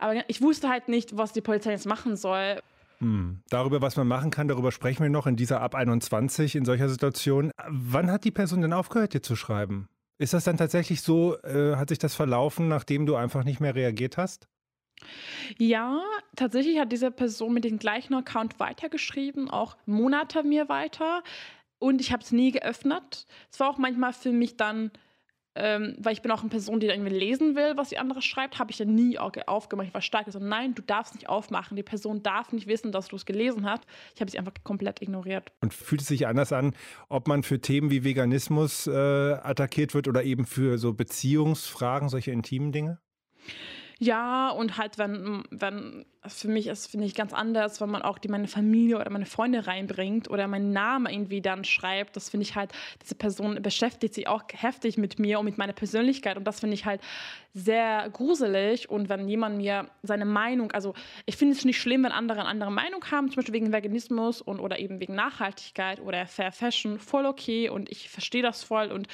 Aber 0.00 0.28
ich 0.28 0.42
wusste 0.42 0.68
halt 0.68 0.88
nicht, 0.88 1.16
was 1.16 1.32
die 1.32 1.40
Polizei 1.40 1.70
jetzt 1.70 1.86
machen 1.86 2.16
soll. 2.16 2.60
Hm. 2.98 3.42
Darüber, 3.48 3.80
was 3.80 3.96
man 3.96 4.08
machen 4.08 4.32
kann, 4.32 4.48
darüber 4.48 4.72
sprechen 4.72 5.04
wir 5.04 5.10
noch 5.10 5.28
in 5.28 5.36
dieser 5.36 5.60
Ab 5.60 5.76
21 5.76 6.56
in 6.56 6.64
solcher 6.64 6.88
Situation. 6.88 7.52
Wann 7.68 8.10
hat 8.10 8.24
die 8.24 8.32
Person 8.32 8.60
denn 8.60 8.72
aufgehört, 8.72 9.14
dir 9.14 9.22
zu 9.22 9.36
schreiben? 9.36 9.86
Ist 10.18 10.34
das 10.34 10.42
dann 10.42 10.56
tatsächlich 10.56 11.00
so, 11.00 11.38
äh, 11.42 11.76
hat 11.76 11.90
sich 11.90 11.98
das 11.98 12.16
verlaufen, 12.16 12.66
nachdem 12.66 13.06
du 13.06 13.14
einfach 13.14 13.44
nicht 13.44 13.60
mehr 13.60 13.76
reagiert 13.76 14.16
hast? 14.16 14.48
Ja, 15.58 16.02
tatsächlich 16.36 16.78
hat 16.78 16.92
diese 16.92 17.10
Person 17.10 17.54
mit 17.54 17.64
dem 17.64 17.78
gleichen 17.78 18.14
Account 18.14 18.58
weitergeschrieben, 18.60 19.50
auch 19.50 19.76
Monate 19.86 20.42
mir 20.42 20.68
weiter. 20.68 21.22
Und 21.78 22.00
ich 22.00 22.12
habe 22.12 22.22
es 22.22 22.30
nie 22.30 22.52
geöffnet. 22.52 23.26
Es 23.50 23.58
war 23.58 23.70
auch 23.70 23.78
manchmal 23.78 24.12
für 24.12 24.32
mich 24.32 24.56
dann, 24.58 24.90
ähm, 25.54 25.96
weil 25.98 26.12
ich 26.12 26.20
bin 26.20 26.30
auch 26.30 26.42
eine 26.42 26.50
Person, 26.50 26.78
die 26.78 26.86
irgendwie 26.86 27.14
lesen 27.14 27.56
will, 27.56 27.76
was 27.76 27.88
die 27.88 27.98
andere 27.98 28.20
schreibt, 28.20 28.58
habe 28.58 28.70
ich 28.70 28.76
dann 28.76 28.94
nie 28.94 29.18
aufgemacht. 29.18 29.88
Ich 29.88 29.94
war 29.94 30.02
stark 30.02 30.26
gesagt, 30.26 30.44
nein, 30.44 30.74
du 30.74 30.82
darfst 30.82 31.14
nicht 31.14 31.28
aufmachen. 31.28 31.76
Die 31.76 31.82
Person 31.82 32.22
darf 32.22 32.52
nicht 32.52 32.66
wissen, 32.66 32.92
dass 32.92 33.08
du 33.08 33.16
es 33.16 33.24
gelesen 33.24 33.64
hast. 33.64 33.84
Ich 34.14 34.20
habe 34.20 34.30
sie 34.30 34.38
einfach 34.38 34.52
komplett 34.62 35.00
ignoriert. 35.00 35.52
Und 35.62 35.72
fühlt 35.72 36.02
es 36.02 36.08
sich 36.08 36.26
anders 36.26 36.52
an, 36.52 36.74
ob 37.08 37.26
man 37.26 37.42
für 37.42 37.60
Themen 37.60 37.90
wie 37.90 38.04
Veganismus 38.04 38.86
äh, 38.86 38.92
attackiert 38.92 39.94
wird 39.94 40.06
oder 40.06 40.22
eben 40.22 40.44
für 40.44 40.76
so 40.76 40.92
Beziehungsfragen, 40.92 42.10
solche 42.10 42.30
intimen 42.30 42.72
Dinge? 42.72 43.00
Ja, 44.02 44.48
und 44.48 44.78
halt, 44.78 44.96
wenn, 44.96 45.44
wenn 45.50 46.06
für 46.26 46.48
mich 46.48 46.66
ist, 46.66 46.90
finde 46.90 47.06
ich, 47.06 47.14
ganz 47.14 47.32
anders, 47.32 47.80
wenn 47.80 47.88
man 47.88 48.02
auch 48.02 48.18
die 48.18 48.28
meine 48.28 48.46
Familie 48.46 48.98
oder 48.98 49.10
meine 49.10 49.24
Freunde 49.24 49.66
reinbringt 49.66 50.28
oder 50.28 50.48
meinen 50.48 50.72
Namen 50.72 51.10
irgendwie 51.10 51.40
dann 51.40 51.64
schreibt. 51.64 52.14
Das 52.14 52.28
finde 52.28 52.44
ich 52.44 52.56
halt, 52.56 52.72
diese 53.02 53.14
Person 53.14 53.62
beschäftigt 53.62 54.14
sich 54.14 54.28
auch 54.28 54.42
heftig 54.52 54.98
mit 54.98 55.18
mir 55.18 55.38
und 55.38 55.46
mit 55.46 55.56
meiner 55.56 55.72
Persönlichkeit. 55.72 56.36
Und 56.36 56.44
das 56.44 56.60
finde 56.60 56.74
ich 56.74 56.84
halt 56.84 57.00
sehr 57.54 58.08
gruselig. 58.10 58.90
Und 58.90 59.08
wenn 59.08 59.28
jemand 59.28 59.56
mir 59.56 59.88
seine 60.02 60.26
Meinung, 60.26 60.72
also 60.72 60.94
ich 61.24 61.36
finde 61.36 61.54
es 61.54 61.64
nicht 61.64 61.80
schlimm, 61.80 62.04
wenn 62.04 62.12
andere 62.12 62.40
eine 62.40 62.48
andere 62.48 62.70
Meinung 62.70 63.02
haben, 63.10 63.28
zum 63.28 63.36
Beispiel 63.36 63.54
wegen 63.54 63.72
Veganismus 63.72 64.42
und 64.42 64.60
oder 64.60 64.78
eben 64.78 65.00
wegen 65.00 65.14
Nachhaltigkeit 65.14 66.00
oder 66.00 66.26
Fair 66.26 66.52
Fashion, 66.52 66.98
voll 66.98 67.24
okay. 67.24 67.70
Und 67.70 67.90
ich 67.90 68.10
verstehe 68.10 68.42
das 68.42 68.62
voll. 68.62 68.92
Und 68.92 69.08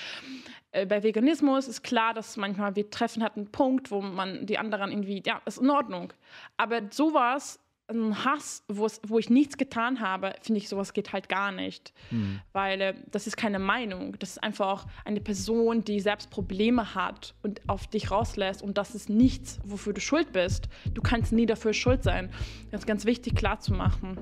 äh, 0.76 0.86
bei 0.86 1.02
Veganismus 1.02 1.68
ist 1.68 1.82
klar, 1.82 2.12
dass 2.12 2.36
manchmal 2.36 2.76
wir 2.76 2.90
treffen 2.90 3.22
halt 3.22 3.36
einen 3.36 3.50
Punkt, 3.50 3.90
wo 3.90 4.02
man 4.02 4.44
die 4.44 4.58
anderen 4.58 4.90
irgendwie, 4.90 5.22
ja, 5.24 5.40
ist 5.46 5.58
in 5.58 5.70
Ordnung. 5.70 6.12
Aber 6.56 6.90
sowas, 6.96 7.60
ein 7.88 8.24
Hass, 8.24 8.64
wo 8.68 9.18
ich 9.18 9.30
nichts 9.30 9.56
getan 9.56 10.00
habe, 10.00 10.34
finde 10.42 10.58
ich, 10.58 10.68
sowas 10.68 10.92
geht 10.92 11.12
halt 11.12 11.28
gar 11.28 11.52
nicht. 11.52 11.92
Mhm. 12.10 12.40
Weil 12.52 12.80
äh, 12.80 12.94
das 13.10 13.26
ist 13.26 13.36
keine 13.36 13.58
Meinung. 13.58 14.16
Das 14.18 14.30
ist 14.30 14.42
einfach 14.42 14.86
eine 15.04 15.20
Person, 15.20 15.84
die 15.84 16.00
selbst 16.00 16.30
Probleme 16.30 16.94
hat 16.94 17.34
und 17.42 17.60
auf 17.68 17.86
dich 17.86 18.10
rauslässt. 18.10 18.62
Und 18.62 18.76
das 18.76 18.94
ist 18.94 19.08
nichts, 19.08 19.60
wofür 19.64 19.92
du 19.92 20.00
schuld 20.00 20.32
bist. 20.32 20.68
Du 20.92 21.02
kannst 21.02 21.32
nie 21.32 21.46
dafür 21.46 21.72
schuld 21.72 22.02
sein. 22.02 22.30
Das 22.70 22.80
ist 22.82 22.86
ganz 22.86 23.04
wichtig 23.04 23.36
klar 23.36 23.60
zu 23.60 23.72
machen. 23.72 24.18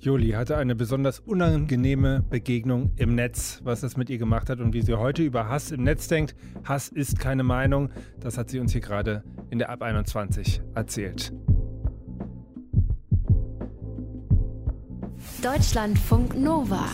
Juli 0.00 0.30
hatte 0.30 0.56
eine 0.56 0.76
besonders 0.76 1.18
unangenehme 1.18 2.22
Begegnung 2.22 2.92
im 2.94 3.16
Netz, 3.16 3.60
was 3.64 3.80
das 3.80 3.96
mit 3.96 4.08
ihr 4.10 4.18
gemacht 4.18 4.48
hat 4.48 4.60
und 4.60 4.72
wie 4.72 4.82
sie 4.82 4.94
heute 4.94 5.24
über 5.24 5.48
Hass 5.48 5.72
im 5.72 5.82
Netz 5.82 6.06
denkt. 6.06 6.36
Hass 6.62 6.88
ist 6.88 7.18
keine 7.18 7.42
Meinung. 7.42 7.90
Das 8.20 8.38
hat 8.38 8.48
sie 8.48 8.60
uns 8.60 8.70
hier 8.70 8.80
gerade 8.80 9.24
in 9.50 9.58
der 9.58 9.70
Ab 9.70 9.82
21 9.82 10.62
erzählt. 10.76 11.32
Deutschlandfunk 15.42 16.36
Nova. 16.36 16.86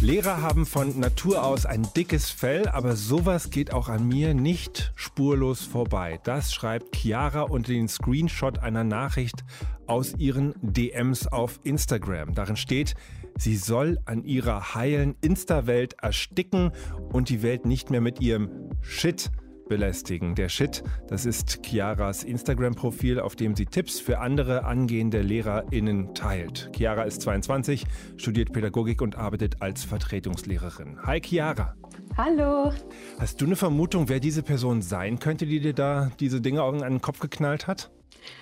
Lehrer 0.00 0.40
haben 0.40 0.64
von 0.64 0.98
Natur 0.98 1.44
aus 1.44 1.66
ein 1.66 1.86
dickes 1.96 2.30
Fell, 2.30 2.68
aber 2.68 2.96
sowas 2.96 3.50
geht 3.50 3.72
auch 3.72 3.88
an 3.88 4.08
mir 4.08 4.32
nicht 4.32 4.92
spurlos 4.94 5.62
vorbei. 5.62 6.20
Das 6.24 6.54
schreibt 6.54 6.96
Chiara 6.96 7.42
unter 7.42 7.72
den 7.72 7.88
Screenshot 7.88 8.60
einer 8.60 8.84
Nachricht 8.84 9.44
aus 9.86 10.14
ihren 10.16 10.54
DMs 10.62 11.26
auf 11.26 11.60
Instagram. 11.64 12.34
Darin 12.34 12.56
steht, 12.56 12.94
sie 13.36 13.56
soll 13.56 13.98
an 14.04 14.24
ihrer 14.24 14.74
heilen 14.74 15.16
Insta-Welt 15.20 15.94
ersticken 16.00 16.72
und 17.12 17.28
die 17.28 17.42
Welt 17.42 17.66
nicht 17.66 17.90
mehr 17.90 18.00
mit 18.00 18.20
ihrem 18.20 18.70
Shit 18.80 19.30
belästigen. 19.68 20.34
Der 20.34 20.48
Shit, 20.48 20.82
das 21.08 21.26
ist 21.26 21.62
Chiaras 21.62 22.24
Instagram-Profil, 22.24 23.20
auf 23.20 23.36
dem 23.36 23.54
sie 23.54 23.66
Tipps 23.66 24.00
für 24.00 24.18
andere 24.18 24.64
angehende 24.64 25.22
LehrerInnen 25.22 26.14
teilt. 26.14 26.70
Chiara 26.74 27.02
ist 27.02 27.22
22, 27.22 27.84
studiert 28.16 28.52
Pädagogik 28.52 29.02
und 29.02 29.16
arbeitet 29.16 29.60
als 29.60 29.84
Vertretungslehrerin. 29.84 30.98
Hi 31.04 31.20
Chiara. 31.20 31.74
Hallo. 32.16 32.72
Hast 33.18 33.40
du 33.40 33.46
eine 33.46 33.56
Vermutung, 33.56 34.08
wer 34.08 34.20
diese 34.20 34.42
Person 34.42 34.82
sein 34.82 35.18
könnte, 35.18 35.46
die 35.46 35.60
dir 35.60 35.74
da 35.74 36.10
diese 36.18 36.40
Dinge 36.40 36.62
an 36.62 36.80
den 36.80 37.00
Kopf 37.00 37.20
geknallt 37.20 37.66
hat? 37.66 37.90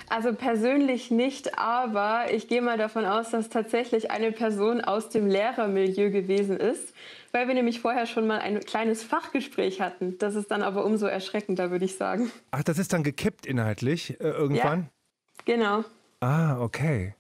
Also 0.09 0.33
persönlich 0.33 1.11
nicht, 1.11 1.59
aber 1.59 2.27
ich 2.33 2.49
gehe 2.49 2.63
mal 2.63 2.79
davon 2.79 3.05
aus, 3.05 3.31
dass 3.31 3.49
tatsächlich 3.49 4.11
eine 4.11 4.31
Person 4.31 4.81
aus 4.81 5.09
dem 5.09 5.27
Lehrermilieu 5.27 6.11
gewesen 6.11 6.57
ist, 6.57 6.95
weil 7.33 7.49
wir 7.49 7.55
nämlich 7.55 7.81
vorher 7.81 8.07
schon 8.07 8.27
mal 8.27 8.39
ein 8.39 8.61
kleines 8.61 9.03
Fachgespräch 9.03 9.81
hatten. 9.81 10.19
Das 10.19 10.35
ist 10.35 10.51
dann 10.51 10.63
aber 10.63 10.85
umso 10.85 11.07
erschreckender, 11.07 11.71
würde 11.71 11.85
ich 11.85 11.97
sagen. 11.97 12.31
Ach, 12.51 12.63
das 12.63 12.79
ist 12.79 12.93
dann 12.93 13.03
gekippt 13.03 13.47
inhaltlich 13.47 14.21
äh, 14.21 14.29
irgendwann? 14.29 14.91
Ja, 15.47 15.55
genau. 15.55 15.85
Ah, 16.21 16.61
okay. 16.61 17.15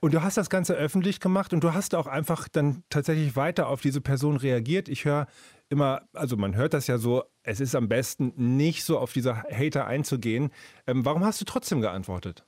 Und 0.00 0.14
du 0.14 0.22
hast 0.22 0.36
das 0.36 0.48
Ganze 0.50 0.74
öffentlich 0.74 1.20
gemacht 1.20 1.52
und 1.52 1.62
du 1.62 1.74
hast 1.74 1.94
auch 1.94 2.06
einfach 2.06 2.48
dann 2.48 2.82
tatsächlich 2.88 3.36
weiter 3.36 3.68
auf 3.68 3.82
diese 3.82 4.00
Person 4.00 4.36
reagiert. 4.36 4.88
Ich 4.88 5.04
höre 5.04 5.26
immer, 5.68 6.02
also 6.14 6.36
man 6.36 6.56
hört 6.56 6.72
das 6.72 6.86
ja 6.86 6.96
so, 6.96 7.24
es 7.42 7.60
ist 7.60 7.74
am 7.74 7.88
besten 7.88 8.32
nicht 8.36 8.84
so 8.84 8.98
auf 8.98 9.12
diese 9.12 9.42
Hater 9.42 9.86
einzugehen. 9.86 10.50
Ähm, 10.86 11.04
warum 11.04 11.24
hast 11.24 11.40
du 11.40 11.44
trotzdem 11.44 11.82
geantwortet? 11.82 12.45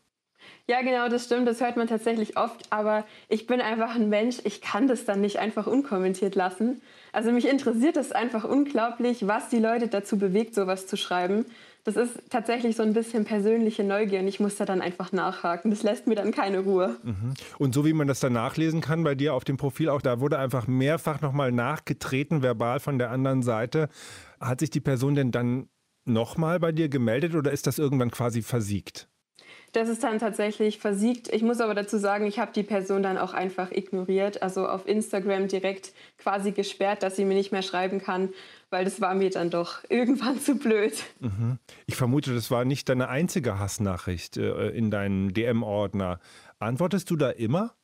Ja, 0.68 0.82
genau, 0.82 1.08
das 1.08 1.24
stimmt. 1.24 1.48
Das 1.48 1.62
hört 1.62 1.78
man 1.78 1.86
tatsächlich 1.86 2.36
oft. 2.36 2.70
Aber 2.70 3.04
ich 3.28 3.46
bin 3.46 3.62
einfach 3.62 3.94
ein 3.94 4.10
Mensch. 4.10 4.36
Ich 4.44 4.60
kann 4.60 4.86
das 4.86 5.06
dann 5.06 5.22
nicht 5.22 5.38
einfach 5.38 5.66
unkommentiert 5.66 6.34
lassen. 6.34 6.82
Also 7.10 7.32
mich 7.32 7.48
interessiert 7.48 7.96
es 7.96 8.12
einfach 8.12 8.44
unglaublich, 8.44 9.26
was 9.26 9.48
die 9.48 9.60
Leute 9.60 9.88
dazu 9.88 10.18
bewegt, 10.18 10.54
sowas 10.54 10.86
zu 10.86 10.98
schreiben. 10.98 11.46
Das 11.84 11.96
ist 11.96 12.20
tatsächlich 12.28 12.76
so 12.76 12.82
ein 12.82 12.92
bisschen 12.92 13.24
persönliche 13.24 13.82
Neugier 13.82 14.20
und 14.20 14.28
ich 14.28 14.40
muss 14.40 14.56
da 14.56 14.66
dann 14.66 14.82
einfach 14.82 15.10
nachhaken. 15.10 15.70
Das 15.70 15.82
lässt 15.82 16.06
mir 16.06 16.16
dann 16.16 16.32
keine 16.32 16.58
Ruhe. 16.58 16.96
Mhm. 17.02 17.32
Und 17.58 17.74
so 17.74 17.86
wie 17.86 17.94
man 17.94 18.06
das 18.06 18.20
dann 18.20 18.34
nachlesen 18.34 18.82
kann 18.82 19.04
bei 19.04 19.14
dir 19.14 19.32
auf 19.32 19.44
dem 19.44 19.56
Profil, 19.56 19.88
auch 19.88 20.02
da 20.02 20.20
wurde 20.20 20.38
einfach 20.38 20.66
mehrfach 20.66 21.22
nochmal 21.22 21.50
nachgetreten, 21.50 22.42
verbal 22.42 22.78
von 22.78 22.98
der 22.98 23.10
anderen 23.10 23.42
Seite. 23.42 23.88
Hat 24.38 24.60
sich 24.60 24.68
die 24.68 24.80
Person 24.80 25.14
denn 25.14 25.30
dann 25.30 25.70
nochmal 26.04 26.60
bei 26.60 26.72
dir 26.72 26.90
gemeldet 26.90 27.34
oder 27.34 27.52
ist 27.52 27.66
das 27.66 27.78
irgendwann 27.78 28.10
quasi 28.10 28.42
versiegt? 28.42 29.08
Das 29.72 29.88
ist 29.88 30.02
dann 30.02 30.18
tatsächlich 30.18 30.78
versiegt. 30.78 31.32
Ich 31.32 31.42
muss 31.42 31.60
aber 31.60 31.74
dazu 31.74 31.98
sagen, 31.98 32.26
ich 32.26 32.38
habe 32.38 32.52
die 32.52 32.62
Person 32.62 33.02
dann 33.02 33.18
auch 33.18 33.34
einfach 33.34 33.70
ignoriert, 33.70 34.42
also 34.42 34.66
auf 34.66 34.86
Instagram 34.86 35.48
direkt 35.48 35.92
quasi 36.16 36.52
gesperrt, 36.52 37.02
dass 37.02 37.16
sie 37.16 37.24
mir 37.24 37.34
nicht 37.34 37.52
mehr 37.52 37.62
schreiben 37.62 38.00
kann, 38.00 38.30
weil 38.70 38.84
das 38.84 39.00
war 39.00 39.14
mir 39.14 39.30
dann 39.30 39.50
doch 39.50 39.84
irgendwann 39.88 40.40
zu 40.40 40.56
blöd. 40.56 40.94
Mhm. 41.20 41.58
Ich 41.86 41.96
vermute, 41.96 42.34
das 42.34 42.50
war 42.50 42.64
nicht 42.64 42.88
deine 42.88 43.08
einzige 43.08 43.58
Hassnachricht 43.58 44.36
äh, 44.36 44.68
in 44.70 44.90
deinem 44.90 45.34
DM-Ordner. 45.34 46.20
Antwortest 46.58 47.10
du 47.10 47.16
da 47.16 47.30
immer? 47.30 47.74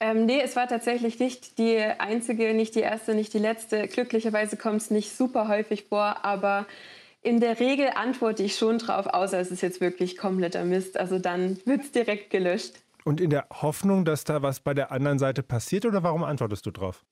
Ähm, 0.00 0.26
nee, 0.26 0.40
es 0.42 0.56
war 0.56 0.66
tatsächlich 0.66 1.20
nicht 1.20 1.58
die 1.58 1.78
einzige, 1.78 2.54
nicht 2.54 2.74
die 2.74 2.80
erste, 2.80 3.14
nicht 3.14 3.32
die 3.34 3.38
letzte. 3.38 3.86
Glücklicherweise 3.86 4.56
kommt 4.56 4.80
es 4.80 4.90
nicht 4.90 5.16
super 5.16 5.46
häufig 5.46 5.84
vor, 5.84 6.24
aber 6.24 6.66
in 7.22 7.40
der 7.40 7.60
Regel 7.60 7.90
antworte 7.94 8.42
ich 8.42 8.56
schon 8.56 8.78
drauf, 8.78 9.06
außer 9.06 9.38
es 9.38 9.50
ist 9.50 9.62
jetzt 9.62 9.80
wirklich 9.80 10.16
kompletter 10.16 10.64
Mist. 10.64 10.98
Also 10.98 11.18
dann 11.18 11.58
wird 11.64 11.82
es 11.82 11.92
direkt 11.92 12.30
gelöscht. 12.30 12.74
Und 13.04 13.20
in 13.20 13.30
der 13.30 13.46
Hoffnung, 13.50 14.04
dass 14.04 14.24
da 14.24 14.42
was 14.42 14.60
bei 14.60 14.74
der 14.74 14.92
anderen 14.92 15.18
Seite 15.18 15.42
passiert 15.42 15.86
oder 15.86 16.02
warum 16.04 16.22
antwortest 16.22 16.66
du 16.66 16.70
drauf? 16.70 17.02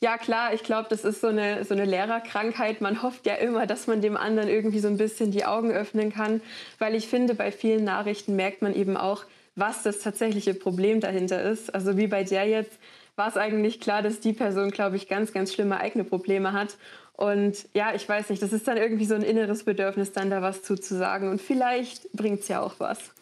Ja 0.00 0.16
klar, 0.16 0.54
ich 0.54 0.62
glaube, 0.62 0.88
das 0.88 1.04
ist 1.04 1.20
so 1.20 1.26
eine, 1.26 1.64
so 1.64 1.74
eine 1.74 1.84
Lehrerkrankheit. 1.84 2.80
Man 2.80 3.02
hofft 3.02 3.26
ja 3.26 3.34
immer, 3.34 3.66
dass 3.66 3.86
man 3.88 4.00
dem 4.00 4.16
anderen 4.16 4.48
irgendwie 4.48 4.78
so 4.78 4.86
ein 4.86 4.96
bisschen 4.96 5.32
die 5.32 5.44
Augen 5.44 5.72
öffnen 5.72 6.12
kann, 6.12 6.40
weil 6.78 6.94
ich 6.94 7.08
finde, 7.08 7.34
bei 7.34 7.50
vielen 7.50 7.84
Nachrichten 7.84 8.36
merkt 8.36 8.62
man 8.62 8.74
eben 8.74 8.96
auch, 8.96 9.24
was 9.56 9.82
das 9.82 9.98
tatsächliche 9.98 10.54
Problem 10.54 11.00
dahinter 11.00 11.42
ist. 11.42 11.74
Also 11.74 11.96
wie 11.96 12.06
bei 12.06 12.22
der 12.22 12.46
jetzt 12.46 12.78
war 13.16 13.28
es 13.28 13.36
eigentlich 13.36 13.80
klar, 13.80 14.02
dass 14.02 14.20
die 14.20 14.32
Person, 14.32 14.70
glaube 14.70 14.96
ich, 14.96 15.08
ganz, 15.08 15.32
ganz 15.32 15.52
schlimme 15.52 15.78
eigene 15.78 16.04
Probleme 16.04 16.52
hat. 16.52 16.76
Und 17.20 17.68
ja, 17.74 17.94
ich 17.94 18.08
weiß 18.08 18.30
nicht, 18.30 18.40
das 18.40 18.54
ist 18.54 18.66
dann 18.66 18.78
irgendwie 18.78 19.04
so 19.04 19.14
ein 19.14 19.20
inneres 19.20 19.64
Bedürfnis, 19.64 20.12
dann 20.12 20.30
da 20.30 20.40
was 20.40 20.62
zu, 20.62 20.74
zu 20.74 20.96
sagen. 20.96 21.28
Und 21.28 21.38
vielleicht 21.38 22.10
bringt 22.12 22.40
es 22.40 22.48
ja 22.48 22.62
auch 22.62 22.80
was. 22.80 23.12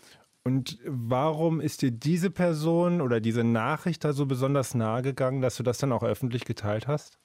Und 0.45 0.79
warum 0.87 1.61
ist 1.61 1.83
dir 1.83 1.91
diese 1.91 2.31
Person 2.31 3.01
oder 3.01 3.19
diese 3.19 3.43
Nachricht 3.43 4.05
da 4.05 4.13
so 4.13 4.27
besonders 4.27 4.77
nahe 4.77 5.03
gegangen, 5.03 5.41
dass 5.43 5.57
du 5.57 5.65
das 5.65 5.79
dann 5.79 5.91
auch 5.91 6.05
öffentlich 6.05 6.45
geteilt 6.45 6.87
hast? 6.87 7.19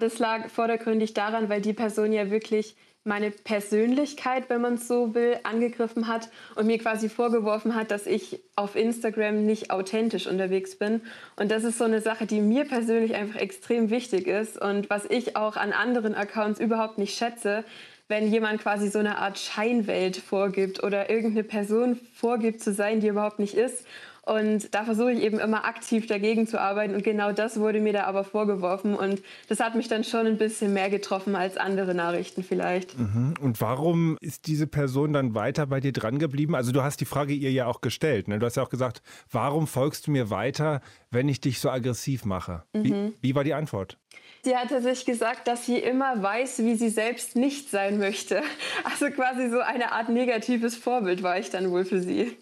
Das 0.00 0.18
lag 0.18 0.48
vordergründig 0.48 1.14
daran, 1.14 1.48
weil 1.48 1.60
die 1.60 1.72
Person 1.72 2.12
ja 2.12 2.28
wirklich 2.28 2.74
meine 3.06 3.30
Persönlichkeit, 3.30 4.50
wenn 4.50 4.60
man 4.60 4.74
es 4.74 4.88
so 4.88 5.14
will, 5.14 5.38
angegriffen 5.44 6.08
hat 6.08 6.28
und 6.56 6.66
mir 6.66 6.78
quasi 6.78 7.08
vorgeworfen 7.08 7.74
hat, 7.74 7.90
dass 7.90 8.06
ich 8.06 8.40
auf 8.56 8.74
Instagram 8.74 9.46
nicht 9.46 9.70
authentisch 9.70 10.26
unterwegs 10.26 10.76
bin. 10.76 11.00
Und 11.36 11.50
das 11.50 11.64
ist 11.64 11.78
so 11.78 11.84
eine 11.84 12.00
Sache, 12.00 12.26
die 12.26 12.40
mir 12.40 12.64
persönlich 12.64 13.14
einfach 13.14 13.40
extrem 13.40 13.90
wichtig 13.90 14.26
ist 14.26 14.60
und 14.60 14.90
was 14.90 15.04
ich 15.04 15.36
auch 15.36 15.56
an 15.56 15.72
anderen 15.72 16.14
Accounts 16.14 16.58
überhaupt 16.58 16.98
nicht 16.98 17.16
schätze, 17.16 17.64
wenn 18.08 18.30
jemand 18.30 18.60
quasi 18.60 18.88
so 18.88 18.98
eine 18.98 19.18
Art 19.18 19.38
Scheinwelt 19.38 20.16
vorgibt 20.16 20.82
oder 20.82 21.10
irgendeine 21.10 21.44
Person 21.44 21.98
vorgibt 22.14 22.60
zu 22.60 22.72
sein, 22.72 23.00
die 23.00 23.08
überhaupt 23.08 23.38
nicht 23.38 23.54
ist 23.54 23.84
und 24.26 24.74
da 24.74 24.82
versuche 24.82 25.12
ich 25.12 25.22
eben 25.22 25.38
immer 25.38 25.64
aktiv 25.66 26.08
dagegen 26.08 26.48
zu 26.48 26.60
arbeiten. 26.60 26.96
Und 26.96 27.04
genau 27.04 27.30
das 27.30 27.60
wurde 27.60 27.80
mir 27.80 27.92
da 27.92 28.04
aber 28.04 28.24
vorgeworfen. 28.24 28.96
Und 28.96 29.22
das 29.48 29.60
hat 29.60 29.76
mich 29.76 29.86
dann 29.86 30.02
schon 30.02 30.26
ein 30.26 30.36
bisschen 30.36 30.72
mehr 30.72 30.90
getroffen 30.90 31.36
als 31.36 31.56
andere 31.56 31.94
Nachrichten 31.94 32.42
vielleicht. 32.42 32.98
Mhm. 32.98 33.34
Und 33.40 33.60
warum 33.60 34.18
ist 34.20 34.48
diese 34.48 34.66
Person 34.66 35.12
dann 35.12 35.36
weiter 35.36 35.68
bei 35.68 35.78
dir 35.78 35.92
dran 35.92 36.18
geblieben? 36.18 36.56
Also 36.56 36.72
du 36.72 36.82
hast 36.82 37.00
die 37.00 37.04
Frage 37.04 37.34
ihr 37.34 37.52
ja 37.52 37.66
auch 37.66 37.80
gestellt. 37.80 38.26
Ne? 38.26 38.40
Du 38.40 38.46
hast 38.46 38.56
ja 38.56 38.64
auch 38.64 38.68
gesagt, 38.68 39.00
warum 39.30 39.68
folgst 39.68 40.08
du 40.08 40.10
mir 40.10 40.28
weiter, 40.28 40.80
wenn 41.12 41.28
ich 41.28 41.40
dich 41.40 41.60
so 41.60 41.70
aggressiv 41.70 42.24
mache? 42.24 42.64
Mhm. 42.72 42.82
Wie, 42.82 43.12
wie 43.20 43.34
war 43.36 43.44
die 43.44 43.54
Antwort? 43.54 43.96
Sie 44.42 44.56
hatte 44.56 44.82
sich 44.82 45.04
gesagt, 45.04 45.46
dass 45.46 45.66
sie 45.66 45.78
immer 45.78 46.20
weiß, 46.20 46.64
wie 46.64 46.74
sie 46.74 46.88
selbst 46.88 47.36
nicht 47.36 47.70
sein 47.70 47.98
möchte. 47.98 48.42
Also 48.84 49.10
quasi 49.10 49.50
so 49.50 49.60
eine 49.60 49.92
Art 49.92 50.08
negatives 50.08 50.76
Vorbild 50.76 51.22
war 51.22 51.38
ich 51.38 51.50
dann 51.50 51.70
wohl 51.70 51.84
für 51.84 52.00
sie. 52.00 52.36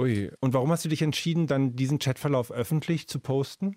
Ui. 0.00 0.30
Und 0.40 0.54
warum 0.54 0.70
hast 0.70 0.84
du 0.84 0.88
dich 0.88 1.02
entschieden, 1.02 1.46
dann 1.46 1.76
diesen 1.76 1.98
Chatverlauf 1.98 2.50
öffentlich 2.50 3.08
zu 3.08 3.20
posten? 3.20 3.76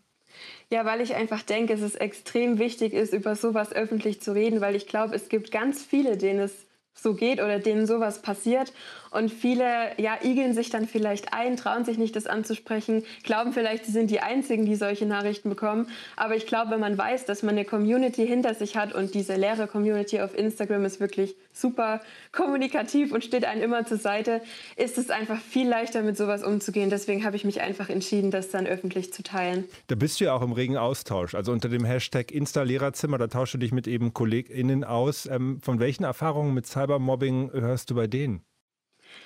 Ja, 0.69 0.85
weil 0.85 1.01
ich 1.01 1.15
einfach 1.15 1.43
denke, 1.43 1.73
es 1.73 1.95
extrem 1.95 2.57
wichtig 2.59 2.93
ist, 2.93 3.13
über 3.13 3.35
sowas 3.35 3.71
öffentlich 3.71 4.21
zu 4.21 4.33
reden, 4.33 4.61
weil 4.61 4.75
ich 4.75 4.87
glaube, 4.87 5.15
es 5.15 5.29
gibt 5.29 5.51
ganz 5.51 5.83
viele, 5.83 6.17
denen 6.17 6.39
es 6.39 6.65
so 6.95 7.15
geht 7.15 7.39
oder 7.39 7.59
denen 7.59 7.87
sowas 7.87 8.21
passiert. 8.21 8.71
Und 9.11 9.31
viele 9.31 9.91
ja, 9.97 10.17
igeln 10.23 10.53
sich 10.53 10.69
dann 10.69 10.87
vielleicht 10.87 11.33
ein, 11.33 11.57
trauen 11.57 11.85
sich 11.85 11.97
nicht, 11.97 12.15
das 12.15 12.27
anzusprechen, 12.27 13.03
glauben 13.23 13.53
vielleicht, 13.53 13.85
sie 13.85 13.91
sind 13.91 14.09
die 14.09 14.21
Einzigen, 14.21 14.65
die 14.65 14.75
solche 14.75 15.05
Nachrichten 15.05 15.49
bekommen. 15.49 15.89
Aber 16.15 16.35
ich 16.35 16.47
glaube, 16.47 16.71
wenn 16.71 16.79
man 16.79 16.97
weiß, 16.97 17.25
dass 17.25 17.43
man 17.43 17.55
eine 17.55 17.65
Community 17.65 18.25
hinter 18.25 18.53
sich 18.53 18.75
hat 18.75 18.93
und 18.93 19.13
diese 19.13 19.35
leere 19.35 19.67
Community 19.67 20.21
auf 20.21 20.37
Instagram 20.37 20.85
ist 20.85 20.99
wirklich 20.99 21.35
super 21.53 22.01
kommunikativ 22.31 23.11
und 23.11 23.23
steht 23.23 23.45
einem 23.45 23.61
immer 23.61 23.85
zur 23.85 23.97
Seite, 23.97 24.41
ist 24.75 24.97
es 24.97 25.09
einfach 25.09 25.39
viel 25.39 25.67
leichter, 25.67 26.01
mit 26.01 26.17
sowas 26.17 26.43
umzugehen. 26.43 26.89
Deswegen 26.89 27.23
habe 27.23 27.35
ich 27.35 27.45
mich 27.45 27.61
einfach 27.61 27.89
entschieden, 27.89 28.31
das 28.31 28.49
dann 28.49 28.67
öffentlich 28.67 29.13
zu 29.13 29.23
teilen. 29.23 29.65
Da 29.87 29.95
bist 29.95 30.19
du 30.19 30.25
ja 30.25 30.33
auch 30.33 30.41
im 30.41 30.51
regen 30.51 30.77
Austausch. 30.77 31.35
Also 31.35 31.51
unter 31.51 31.69
dem 31.69 31.85
Hashtag 31.85 32.31
Insta-Lehrerzimmer, 32.31 33.17
da 33.17 33.27
tauschst 33.27 33.55
du 33.55 33.57
dich 33.57 33.71
mit 33.71 33.87
eben 33.87 34.13
KollegInnen 34.13 34.83
aus. 34.83 35.25
Ähm, 35.25 35.59
von 35.61 35.79
welchen 35.79 36.03
Erfahrungen 36.03 36.53
mit 36.53 36.65
Cybermobbing 36.65 37.51
hörst 37.51 37.89
du 37.89 37.95
bei 37.95 38.07
denen? 38.07 38.43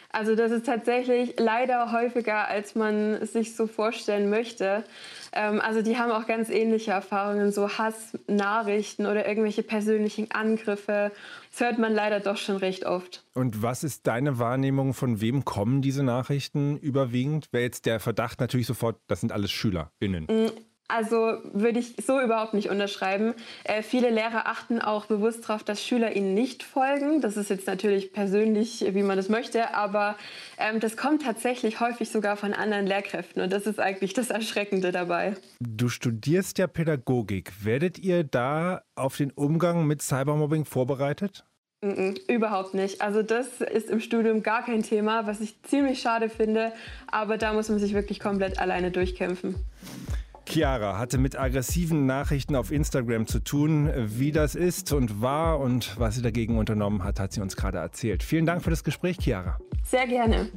Also 0.10 0.36
das 0.36 0.52
ist 0.52 0.66
tatsächlich 0.66 1.36
leider 1.38 1.92
häufiger, 1.92 2.48
als 2.48 2.76
man 2.76 3.26
sich 3.26 3.56
so 3.56 3.68
vorstellen 3.68 4.30
möchte. 4.30 4.84
Ähm, 5.34 5.60
also 5.62 5.82
die 5.82 5.98
haben 5.98 6.12
auch 6.12 6.26
ganz 6.26 6.50
ähnliche 6.50 6.92
Erfahrungen, 6.92 7.52
so 7.52 7.78
Hassnachrichten 7.78 9.06
oder 9.06 9.28
irgendwelche 9.28 9.64
persönlichen 9.64 10.32
Angriffe. 10.32 11.12
Das 11.52 11.60
hört 11.60 11.78
man 11.78 11.94
leider 11.94 12.20
doch 12.20 12.38
schon 12.38 12.58
recht 12.58 12.86
oft. 12.86 13.26
Und 13.34 13.62
was 13.62 13.84
ist 13.84 14.08
deine 14.08 14.40
Wahrnehmung, 14.40 14.94
von 14.94 15.20
wem 15.20 15.44
kommen 15.44 15.82
diese 15.82 16.04
Nachrichten 16.04 16.78
überwiegend? 16.78 17.50
Wäre 17.52 17.64
jetzt 17.64 17.86
der 17.86 18.00
Verdacht 18.00 18.40
natürlich 18.40 18.68
sofort, 18.68 18.98
das 19.08 19.20
sind 19.20 19.32
alles 19.32 19.52
SchülerInnen. 19.52 20.26
Mm, 20.26 20.52
Also 20.88 21.40
würde 21.54 21.80
ich 21.80 21.96
so 22.06 22.22
überhaupt 22.22 22.54
nicht 22.54 22.70
unterschreiben. 22.70 23.34
Äh, 23.66 23.82
viele 23.82 24.10
Lehrer 24.10 24.48
achten 24.48 24.80
auch 24.80 25.06
bewusst 25.06 25.48
darauf, 25.48 25.64
dass 25.64 25.84
Schüler 25.84 26.16
ihnen 26.16 26.34
nicht 26.34 26.64
folgen. 26.64 27.20
Das 27.20 27.36
ist 27.36 27.50
jetzt 27.50 27.68
natürlich 27.68 28.14
persönlich, 28.14 28.86
wie 28.90 29.04
man 29.04 29.18
das 29.18 29.28
möchte, 29.28 29.74
aber 29.74 30.16
ähm, 30.58 30.80
das 30.80 30.96
kommt 30.96 31.24
tatsächlich 31.24 31.82
häufig 31.82 32.10
sogar 32.10 32.38
von 32.38 32.54
anderen 32.54 32.88
Lehrkräften 32.88 33.42
und 33.42 33.52
das 33.52 33.66
ist 33.66 33.80
eigentlich 33.80 34.14
das 34.14 34.30
Erschreckende 34.30 34.92
dabei. 34.92 35.36
Du 35.60 35.90
studierst 35.90 36.58
ja 36.58 36.68
Pädagogik. 36.68 37.52
Werdet 37.66 38.00
ihr 38.00 38.24
da 38.24 38.84
auf 38.96 39.18
den 39.18 39.32
Umgang 39.32 39.88
mit 39.88 40.02
Cybermobbing 40.02 40.64
vorbereitet? 40.64 41.44
-mm, 41.84 42.20
überhaupt 42.28 42.74
nicht. 42.74 43.02
Also 43.02 43.24
das 43.24 43.62
ist 43.62 43.90
im 43.90 44.00
Studium 44.00 44.44
gar 44.44 44.64
kein 44.66 44.84
Thema, 44.84 45.28
was 45.28 45.42
ich 45.42 45.62
ziemlich 45.64 46.00
schade 46.00 46.30
finde, 46.30 46.72
aber 47.08 47.38
da 47.38 47.54
muss 47.54 47.70
man 47.70 47.80
sich 47.80 47.94
wirklich 47.94 48.20
komplett 48.20 48.60
alleine 48.60 48.92
durchkämpfen. 48.92 49.56
Chiara 50.48 50.98
hatte 50.98 51.18
mit 51.18 51.38
aggressiven 51.38 52.06
Nachrichten 52.06 52.56
auf 52.56 52.72
Instagram 52.72 53.28
zu 53.28 53.40
tun. 53.40 53.92
Wie 53.96 54.32
das 54.32 54.56
ist 54.56 54.94
und 54.94 55.22
war 55.22 55.60
und 55.60 56.00
was 56.00 56.16
sie 56.16 56.22
dagegen 56.22 56.58
unternommen 56.58 57.04
hat, 57.04 57.20
hat 57.20 57.34
sie 57.34 57.42
uns 57.42 57.56
gerade 57.56 57.80
erzählt. 57.80 58.24
Vielen 58.24 58.46
Dank 58.46 58.64
für 58.64 58.70
das 58.70 58.84
Gespräch, 58.84 59.18
Chiara. 59.20 59.58
Sehr 59.84 60.08
gerne. 60.08 60.50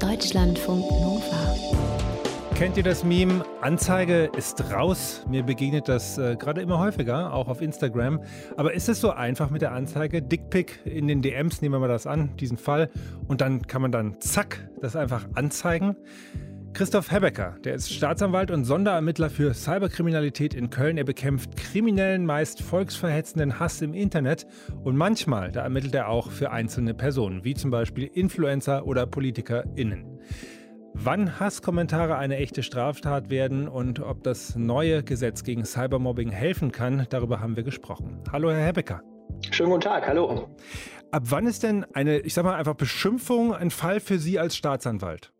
Deutschlandfunk 0.00 0.90
Nova. 0.90 1.54
Kennt 2.54 2.78
ihr 2.78 2.82
das 2.82 3.04
Meme? 3.04 3.44
Anzeige 3.60 4.30
ist 4.34 4.72
raus. 4.72 5.26
Mir 5.28 5.42
begegnet 5.42 5.88
das 5.88 6.16
äh, 6.16 6.36
gerade 6.36 6.62
immer 6.62 6.78
häufiger, 6.78 7.34
auch 7.34 7.48
auf 7.48 7.60
Instagram. 7.60 8.22
Aber 8.56 8.72
ist 8.72 8.88
es 8.88 8.98
so 8.98 9.10
einfach 9.10 9.50
mit 9.50 9.60
der 9.60 9.72
Anzeige? 9.72 10.22
Dickpick 10.22 10.80
in 10.86 11.06
den 11.06 11.20
DMs, 11.20 11.60
nehmen 11.60 11.74
wir 11.74 11.80
mal 11.80 11.88
das 11.88 12.06
an, 12.06 12.34
diesen 12.38 12.56
Fall. 12.56 12.88
Und 13.28 13.42
dann 13.42 13.66
kann 13.66 13.82
man 13.82 13.92
dann 13.92 14.18
zack, 14.20 14.70
das 14.80 14.96
einfach 14.96 15.28
anzeigen. 15.34 15.96
Christoph 16.76 17.10
Hebecker, 17.10 17.56
der 17.64 17.74
ist 17.74 17.90
Staatsanwalt 17.90 18.50
und 18.50 18.66
Sonderermittler 18.66 19.30
für 19.30 19.54
Cyberkriminalität 19.54 20.52
in 20.52 20.68
Köln. 20.68 20.98
Er 20.98 21.04
bekämpft 21.04 21.56
kriminellen, 21.56 22.26
meist 22.26 22.62
volksverhetzenden 22.62 23.58
Hass 23.58 23.80
im 23.80 23.94
Internet 23.94 24.46
und 24.84 24.94
manchmal, 24.94 25.50
da 25.50 25.62
ermittelt 25.62 25.94
er 25.94 26.10
auch 26.10 26.30
für 26.30 26.50
einzelne 26.50 26.92
Personen, 26.92 27.44
wie 27.44 27.54
zum 27.54 27.70
Beispiel 27.70 28.10
Influencer 28.12 28.86
oder 28.86 29.06
PolitikerInnen. 29.06 30.20
Wann 30.92 31.40
Hasskommentare 31.40 32.18
eine 32.18 32.36
echte 32.36 32.62
Straftat 32.62 33.30
werden 33.30 33.68
und 33.68 34.00
ob 34.00 34.22
das 34.22 34.54
neue 34.54 35.02
Gesetz 35.02 35.44
gegen 35.44 35.64
Cybermobbing 35.64 36.28
helfen 36.28 36.72
kann, 36.72 37.06
darüber 37.08 37.40
haben 37.40 37.56
wir 37.56 37.62
gesprochen. 37.62 38.20
Hallo, 38.30 38.50
Herr 38.50 38.66
Hebecker. 38.66 39.00
Schönen 39.50 39.70
guten 39.70 39.80
Tag, 39.80 40.06
hallo. 40.06 40.54
Ab 41.10 41.22
wann 41.30 41.46
ist 41.46 41.62
denn 41.62 41.86
eine, 41.94 42.18
ich 42.18 42.34
sag 42.34 42.44
mal 42.44 42.56
einfach 42.56 42.74
Beschimpfung 42.74 43.54
ein 43.54 43.70
Fall 43.70 43.98
für 43.98 44.18
Sie 44.18 44.38
als 44.38 44.54
Staatsanwalt? 44.58 45.32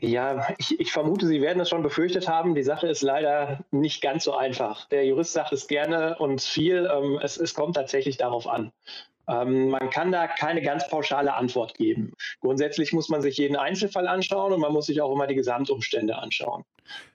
Ja, 0.00 0.48
ich, 0.58 0.78
ich, 0.78 0.92
vermute, 0.92 1.26
Sie 1.26 1.40
werden 1.40 1.60
es 1.60 1.68
schon 1.68 1.82
befürchtet 1.82 2.28
haben. 2.28 2.54
Die 2.54 2.62
Sache 2.62 2.88
ist 2.88 3.02
leider 3.02 3.60
nicht 3.70 4.02
ganz 4.02 4.24
so 4.24 4.34
einfach. 4.34 4.86
Der 4.88 5.04
Jurist 5.06 5.32
sagt 5.32 5.52
es 5.52 5.66
gerne 5.66 6.16
und 6.18 6.40
viel. 6.40 6.88
Ähm, 6.92 7.18
es, 7.22 7.36
es, 7.36 7.54
kommt 7.54 7.76
tatsächlich 7.76 8.16
darauf 8.16 8.46
an. 8.46 8.72
Ähm, 9.28 9.70
man 9.70 9.90
kann 9.90 10.12
da 10.12 10.28
keine 10.28 10.62
ganz 10.62 10.88
pauschale 10.88 11.34
Antwort 11.34 11.74
geben. 11.74 12.12
Grundsätzlich 12.40 12.92
muss 12.92 13.08
man 13.08 13.22
sich 13.22 13.38
jeden 13.38 13.56
Einzelfall 13.56 14.06
anschauen 14.06 14.52
und 14.52 14.60
man 14.60 14.72
muss 14.72 14.86
sich 14.86 15.00
auch 15.00 15.12
immer 15.12 15.26
die 15.26 15.34
Gesamtumstände 15.34 16.16
anschauen. 16.16 16.64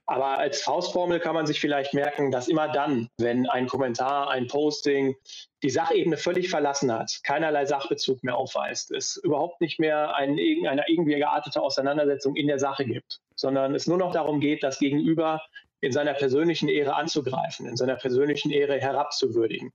Aber 0.05 0.37
als 0.37 0.61
Faustformel 0.61 1.21
kann 1.21 1.35
man 1.35 1.47
sich 1.47 1.61
vielleicht 1.61 1.93
merken, 1.93 2.31
dass 2.31 2.49
immer 2.49 2.67
dann, 2.67 3.07
wenn 3.17 3.47
ein 3.47 3.67
Kommentar, 3.67 4.29
ein 4.29 4.47
Posting 4.47 5.15
die 5.63 5.69
Sachebene 5.69 6.17
völlig 6.17 6.49
verlassen 6.49 6.91
hat, 6.91 7.19
keinerlei 7.23 7.65
Sachbezug 7.65 8.23
mehr 8.23 8.35
aufweist, 8.35 8.91
es 8.91 9.17
überhaupt 9.17 9.61
nicht 9.61 9.79
mehr 9.79 10.15
ein, 10.15 10.31
eine 10.31 10.83
irgendwie 10.87 11.15
geartete 11.15 11.61
Auseinandersetzung 11.61 12.35
in 12.35 12.47
der 12.47 12.59
Sache 12.59 12.85
gibt, 12.85 13.19
sondern 13.35 13.75
es 13.75 13.87
nur 13.87 13.97
noch 13.97 14.11
darum 14.11 14.39
geht, 14.39 14.63
das 14.63 14.79
Gegenüber 14.79 15.41
in 15.81 15.91
seiner 15.91 16.13
persönlichen 16.13 16.69
Ehre 16.69 16.95
anzugreifen, 16.95 17.67
in 17.67 17.75
seiner 17.75 17.95
persönlichen 17.95 18.51
Ehre 18.51 18.79
herabzuwürdigen. 18.79 19.71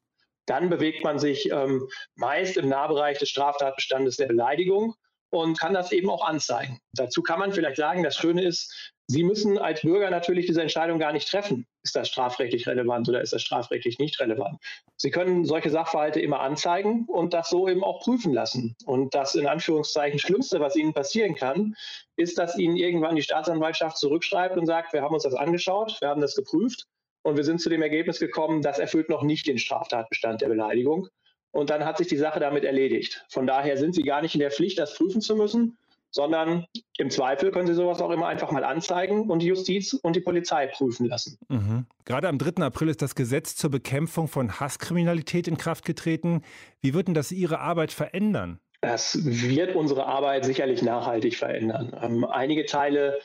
Dann 0.47 0.71
bewegt 0.71 1.02
man 1.02 1.19
sich 1.19 1.50
ähm, 1.50 1.88
meist 2.14 2.57
im 2.57 2.69
Nahbereich 2.69 3.19
des 3.19 3.28
Straftatbestandes 3.31 4.16
der 4.16 4.26
Beleidigung 4.26 4.95
und 5.31 5.59
kann 5.59 5.75
das 5.75 5.90
eben 5.90 6.09
auch 6.09 6.25
anzeigen. 6.25 6.78
Dazu 6.93 7.23
kann 7.23 7.40
man 7.40 7.52
vielleicht 7.52 7.76
sagen, 7.76 8.05
das 8.05 8.16
Schöne 8.16 8.45
ist, 8.45 8.95
Sie 9.08 9.22
müssen 9.22 9.56
als 9.56 9.82
Bürger 9.82 10.10
natürlich 10.10 10.46
diese 10.46 10.62
Entscheidung 10.62 10.98
gar 10.98 11.12
nicht 11.12 11.28
treffen. 11.28 11.66
Ist 11.84 11.94
das 11.94 12.08
strafrechtlich 12.08 12.66
relevant 12.66 13.08
oder 13.08 13.20
ist 13.20 13.32
das 13.32 13.42
strafrechtlich 13.42 14.00
nicht 14.00 14.18
relevant? 14.18 14.58
Sie 14.96 15.12
können 15.12 15.44
solche 15.44 15.70
Sachverhalte 15.70 16.20
immer 16.20 16.40
anzeigen 16.40 17.04
und 17.06 17.32
das 17.32 17.48
so 17.48 17.68
eben 17.68 17.84
auch 17.84 18.00
prüfen 18.00 18.32
lassen. 18.32 18.75
Und 18.84 19.14
das 19.14 19.36
in 19.36 19.46
Anführungszeichen 19.46 20.18
Schlimmste, 20.18 20.58
was 20.58 20.75
Ihnen 20.75 20.92
passieren 20.92 21.36
kann, 21.36 21.76
ist, 22.16 22.36
dass 22.36 22.58
Ihnen 22.58 22.76
irgendwann 22.76 23.14
die 23.14 23.22
Staatsanwaltschaft 23.22 23.96
zurückschreibt 23.96 24.56
und 24.56 24.66
sagt, 24.66 24.92
wir 24.92 25.02
haben 25.02 25.14
uns 25.14 25.22
das 25.22 25.34
angeschaut, 25.34 26.00
wir 26.00 26.08
haben 26.08 26.20
das 26.20 26.34
geprüft 26.34 26.86
und 27.22 27.36
wir 27.36 27.44
sind 27.44 27.60
zu 27.60 27.68
dem 27.68 27.82
Ergebnis 27.82 28.18
gekommen, 28.18 28.60
das 28.60 28.80
erfüllt 28.80 29.08
noch 29.08 29.22
nicht 29.22 29.46
den 29.46 29.58
Straftatbestand 29.58 30.40
der 30.40 30.48
Beleidigung. 30.48 31.08
Und 31.52 31.70
dann 31.70 31.84
hat 31.84 31.98
sich 31.98 32.08
die 32.08 32.16
Sache 32.16 32.40
damit 32.40 32.64
erledigt. 32.64 33.25
Von 33.30 33.46
daher 33.46 33.76
sind 33.76 33.94
Sie 33.94 34.02
gar 34.02 34.20
nicht 34.20 34.34
in 34.34 34.40
der 34.40 34.50
Pflicht, 34.50 34.78
das 34.78 34.94
prüfen 34.94 35.20
zu 35.20 35.36
müssen, 35.36 35.78
sondern 36.10 36.66
im 36.98 37.10
Zweifel 37.10 37.50
können 37.50 37.66
Sie 37.66 37.75
sowas 37.75 38.00
auch 38.00 38.10
immer 38.10 38.26
einfach 38.26 38.50
mal 38.50 38.64
anzeigen 38.64 39.30
und 39.30 39.40
die 39.40 39.46
Justiz 39.46 39.92
und 39.92 40.16
die 40.16 40.20
Polizei 40.20 40.66
prüfen 40.66 41.06
lassen. 41.06 41.38
Mhm. 41.48 41.86
Gerade 42.04 42.28
am 42.28 42.38
3. 42.38 42.62
April 42.62 42.88
ist 42.88 43.02
das 43.02 43.14
Gesetz 43.14 43.56
zur 43.56 43.70
Bekämpfung 43.70 44.28
von 44.28 44.60
Hasskriminalität 44.60 45.48
in 45.48 45.57
Kraft 45.57 45.85
getreten. 45.85 46.42
Wie 46.81 46.94
wird 46.94 47.09
denn 47.09 47.14
das 47.14 47.33
Ihre 47.33 47.61
Arbeit 47.61 47.92
verändern? 47.92 48.61
Das 48.81 49.18
wird 49.24 49.74
unsere 49.74 50.07
Arbeit 50.07 50.44
sicherlich 50.44 50.83
nachhaltig 50.83 51.37
verändern. 51.37 51.96
Ähm, 52.00 52.24
einige 52.24 52.66
Teile 52.66 53.18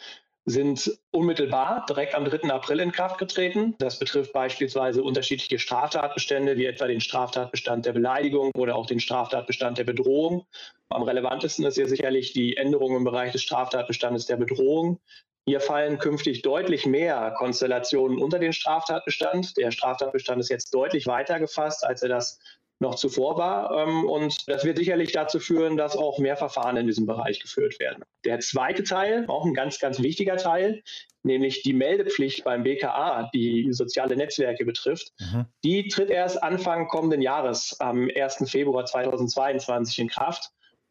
sind 0.46 1.00
unmittelbar 1.12 1.86
direkt 1.88 2.16
am 2.16 2.26
3. 2.26 2.50
April 2.50 2.80
in 2.80 2.92
Kraft 2.92 3.20
getreten. 3.20 3.76
Das 3.78 4.00
betrifft 4.00 4.34
beispielsweise 4.34 5.04
unterschiedliche 5.04 5.60
Straftatbestände, 5.60 6.58
wie 6.58 6.66
etwa 6.66 6.88
den 6.88 7.02
Straftatbestand 7.02 7.86
der 7.86 7.94
Beleidigung 7.94 8.52
oder 8.56 8.76
auch 8.76 8.88
den 8.88 9.00
Straftatbestand 9.00 9.78
der 9.78 9.84
Bedrohung. 9.84 10.46
Am 10.90 11.04
relevantesten 11.04 11.66
ist 11.66 11.76
hier 11.76 11.88
sicherlich 11.88 12.34
die 12.34 12.58
Änderung 12.58 12.96
im 12.96 13.04
Bereich 13.04 13.32
des 13.32 13.44
Straftatbestandes 13.44 14.26
der 14.26 14.38
Bedrohung. 14.38 15.00
Hier 15.46 15.60
fallen 15.60 15.98
künftig 16.00 16.42
deutlich 16.42 16.86
mehr 16.86 17.34
Konstellationen 17.38 18.20
unter 18.20 18.40
den 18.40 18.54
Straftatbestand. 18.54 19.58
Der 19.58 19.72
Straftatbestand 19.72 20.40
ist 20.40 20.50
jetzt 20.50 20.74
deutlich 20.74 21.08
weiter 21.08 21.40
gefasst, 21.40 21.86
als 21.86 22.04
er 22.04 22.10
das 22.10 22.40
noch 22.82 22.96
zuvor 22.96 23.38
war. 23.38 23.72
Ähm, 23.78 24.10
und 24.10 24.48
das 24.50 24.66
wird 24.66 24.78
sicherlich 24.78 25.12
dazu 25.12 25.40
führen, 25.40 25.78
dass 25.78 25.96
auch 25.96 26.20
mehr 26.20 26.36
Verfahren 26.36 26.78
in 26.78 26.88
diesem 26.88 27.06
Bereich 27.06 27.40
geführt 27.40 27.80
werden. 27.80 28.04
Der 28.26 28.40
zweite 28.40 28.84
Teil, 28.84 29.26
auch 29.28 29.46
ein 29.46 29.54
ganz, 29.54 29.80
ganz 29.80 30.02
wichtiger 30.02 30.38
Teil, 30.38 30.82
nämlich 31.24 31.62
die 31.62 31.74
Meldepflicht 31.74 32.44
beim 32.44 32.64
BKA, 32.64 33.30
die 33.34 33.72
soziale 33.72 34.16
Netzwerke 34.16 34.66
betrifft, 34.66 35.14
mhm. 35.20 35.46
die 35.64 35.88
tritt 35.88 36.10
erst 36.10 36.42
Anfang 36.42 36.88
kommenden 36.88 37.22
Jahres, 37.22 37.76
am 37.80 38.10
1. 38.14 38.50
Februar 38.50 38.86
2022 38.86 40.00
in 40.00 40.08
Kraft. 40.10 40.50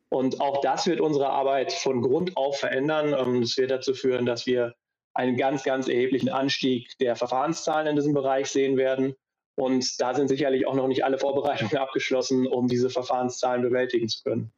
Und 0.09 0.41
auch 0.41 0.61
das 0.61 0.87
wird 0.87 1.01
unsere 1.01 1.31
Arbeit 1.31 1.73
von 1.73 2.03
Grund 2.03 2.37
auf 2.37 2.59
verändern. 2.59 3.15
Ähm, 3.19 3.43
es 3.43 3.57
wird 3.59 3.73
dazu 3.73 3.95
führen, 3.95 4.27
dass 4.27 4.47
wir 4.47 4.75
einen 5.13 5.37
ganz, 5.37 5.65
ganz 5.65 5.89
erheblichen 5.89 6.29
Anstieg 6.29 6.97
der 6.99 7.17
Verfahrenszahlen 7.17 7.89
in 7.89 7.97
diesem 7.97 8.15
Bereich 8.15 8.49
sehen 8.49 8.77
werden. 8.77 9.15
Und 9.61 10.01
da 10.01 10.15
sind 10.15 10.29
sicherlich 10.29 10.67
auch 10.67 10.75
noch 10.75 10.89
nicht 10.89 11.05
alle 11.05 11.19
Vorbereitungen 11.19 11.77
abgeschlossen, 11.77 12.47
um 12.47 12.67
diese 12.67 12.89
Verfahrenszahlen 12.89 13.63
bewältigen 13.63 14.09
zu 14.09 14.23
können. 14.23 14.51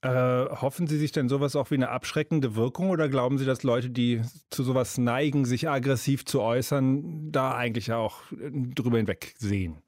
Äh, 0.00 0.08
hoffen 0.08 0.86
Sie 0.86 0.98
sich 0.98 1.12
denn 1.12 1.28
sowas 1.28 1.56
auch 1.56 1.70
wie 1.70 1.74
eine 1.74 1.90
abschreckende 1.90 2.56
Wirkung 2.56 2.90
oder 2.90 3.08
glauben 3.08 3.38
Sie, 3.38 3.44
dass 3.44 3.62
Leute, 3.64 3.90
die 3.90 4.22
zu 4.50 4.62
sowas 4.62 4.98
neigen, 4.98 5.44
sich 5.44 5.68
aggressiv 5.68 6.24
zu 6.24 6.40
äußern, 6.40 7.32
da 7.32 7.54
eigentlich 7.54 7.92
auch 7.92 8.22
drüber 8.30 8.96
hinweg 8.96 9.34
sehen? 9.36 9.82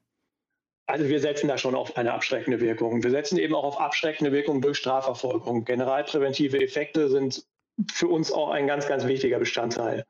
Also 0.87 1.07
wir 1.07 1.19
setzen 1.19 1.47
da 1.47 1.57
schon 1.57 1.75
auf 1.75 1.97
eine 1.97 2.13
abschreckende 2.13 2.59
Wirkung. 2.59 3.03
Wir 3.03 3.11
setzen 3.11 3.37
eben 3.37 3.55
auch 3.55 3.63
auf 3.63 3.79
abschreckende 3.79 4.31
Wirkung 4.31 4.61
durch 4.61 4.77
Strafverfolgung. 4.77 5.65
Generalpräventive 5.65 6.61
Effekte 6.61 7.09
sind 7.09 7.45
für 7.91 8.07
uns 8.07 8.31
auch 8.31 8.49
ein 8.49 8.67
ganz, 8.67 8.87
ganz 8.87 9.05
wichtiger 9.05 9.39
Bestandteil. 9.39 10.03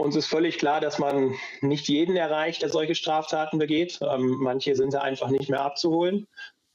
Uns 0.00 0.16
ist 0.16 0.26
völlig 0.26 0.58
klar, 0.58 0.80
dass 0.80 0.98
man 0.98 1.34
nicht 1.60 1.88
jeden 1.88 2.16
erreicht, 2.16 2.62
der 2.62 2.70
solche 2.70 2.94
Straftaten 2.94 3.58
begeht. 3.58 4.00
Ähm, 4.02 4.38
manche 4.40 4.74
sind 4.74 4.94
da 4.94 5.00
einfach 5.02 5.28
nicht 5.28 5.50
mehr 5.50 5.60
abzuholen. 5.60 6.26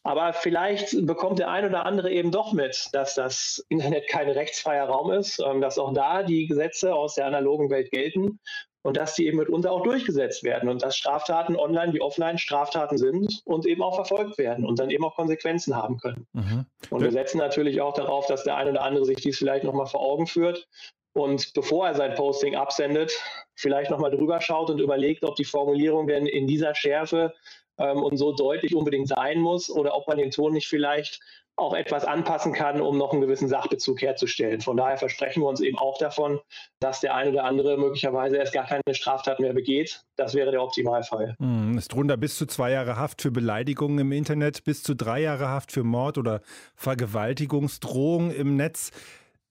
Aber 0.04 0.34
vielleicht 0.34 1.06
bekommt 1.08 1.40
der 1.40 1.50
ein 1.50 1.66
oder 1.66 1.86
andere 1.88 2.12
eben 2.12 2.30
doch 2.30 2.54
mit, 2.54 2.90
dass 2.94 3.16
das 3.16 3.66
Internet 3.70 4.08
kein 4.08 4.30
rechtsfreier 4.30 4.86
Raum 4.86 5.12
ist, 5.12 5.40
ähm, 5.40 5.62
dass 5.62 5.80
auch 5.80 5.94
da 5.94 6.22
die 6.22 6.46
Gesetze 6.46 6.94
aus 6.94 7.16
der 7.16 7.26
analogen 7.26 7.72
Welt 7.72 7.90
gelten 7.90 8.40
und 8.84 8.98
dass 8.98 9.16
die 9.16 9.26
eben 9.26 9.40
mitunter 9.40 9.72
auch 9.72 9.82
durchgesetzt 9.82 10.44
werden 10.44 10.70
und 10.70 10.84
dass 10.84 10.96
Straftaten 10.96 11.56
online 11.56 11.94
wie 11.94 12.02
offline 12.02 12.38
Straftaten 12.38 13.00
sind 13.00 13.42
und 13.46 13.66
eben 13.66 13.82
auch 13.82 13.96
verfolgt 13.96 14.38
werden 14.38 14.64
und 14.64 14.78
dann 14.78 14.92
eben 14.92 15.04
auch 15.04 15.16
Konsequenzen 15.16 15.76
haben 15.76 15.98
können. 15.98 16.28
Mhm. 16.34 16.66
Und 16.92 17.02
wir 17.02 17.12
setzen 17.12 17.40
natürlich 17.40 17.82
auch 17.82 17.96
darauf, 17.96 18.28
dass 18.28 18.44
der 18.44 18.58
ein 18.58 18.70
oder 18.70 18.84
andere 18.84 19.06
sich 19.06 19.18
dies 19.18 19.40
vielleicht 19.40 19.64
nochmal 19.64 19.88
vor 19.88 20.02
Augen 20.02 20.28
führt 20.28 20.68
und 21.16 21.54
bevor 21.54 21.88
er 21.88 21.96
sein 21.96 22.14
Posting 22.16 22.56
absendet, 22.56 23.12
vielleicht 23.56 23.90
nochmal 23.90 24.12
drüber 24.12 24.42
schaut 24.42 24.70
und 24.70 24.80
überlegt, 24.80 25.24
ob 25.24 25.36
die 25.36 25.46
Formulierung 25.46 26.08
denn 26.08 26.26
in 26.26 26.46
dieser 26.46 26.76
Schärfe 26.76 27.34
ähm, 27.78 28.04
und 28.04 28.18
so 28.18 28.34
deutlich 28.34 28.76
unbedingt 28.76 29.08
sein 29.08 29.40
muss 29.40 29.70
oder 29.70 29.96
ob 29.96 30.08
man 30.08 30.18
den 30.18 30.32
Ton 30.32 30.54
nicht 30.54 30.68
vielleicht 30.68 31.22
auch 31.58 31.74
etwas 31.74 32.04
anpassen 32.04 32.52
kann, 32.52 32.82
um 32.82 32.98
noch 32.98 33.14
einen 33.14 33.22
gewissen 33.22 33.48
Sachbezug 33.48 34.02
herzustellen. 34.02 34.60
Von 34.60 34.76
daher 34.76 34.98
versprechen 34.98 35.42
wir 35.42 35.48
uns 35.48 35.62
eben 35.62 35.78
auch 35.78 35.98
davon, 35.98 36.42
dass 36.82 37.00
der 37.00 37.16
eine 37.16 37.32
oder 37.32 37.46
andere 37.46 37.78
möglicherweise 37.78 38.36
erst 38.36 38.52
gar 38.52 38.66
keine 38.66 38.82
Straftat 38.92 39.40
mehr 39.40 39.54
begeht. 39.54 40.04
Das 40.18 40.34
wäre 40.34 40.52
der 40.52 40.62
Optimalfall. 40.62 41.36
Hm, 41.40 41.80
drohen 41.88 42.10
da 42.10 42.18
bis 42.18 42.38
zu 42.38 42.46
zwei 42.46 42.72
Jahre 42.72 42.98
Haft 42.98 43.22
für 43.22 43.32
Beleidigungen 43.32 44.00
im 44.00 44.12
Internet, 44.12 44.66
bis 44.66 44.84
zu 44.84 44.96
drei 44.96 45.22
Jahre 45.22 45.48
Haft 45.48 45.72
für 45.72 45.86
Mord 45.86 46.18
oder 46.18 46.42
Vergewaltigungsdrohung 46.76 48.32
im 48.32 48.58
Netz. 48.58 48.92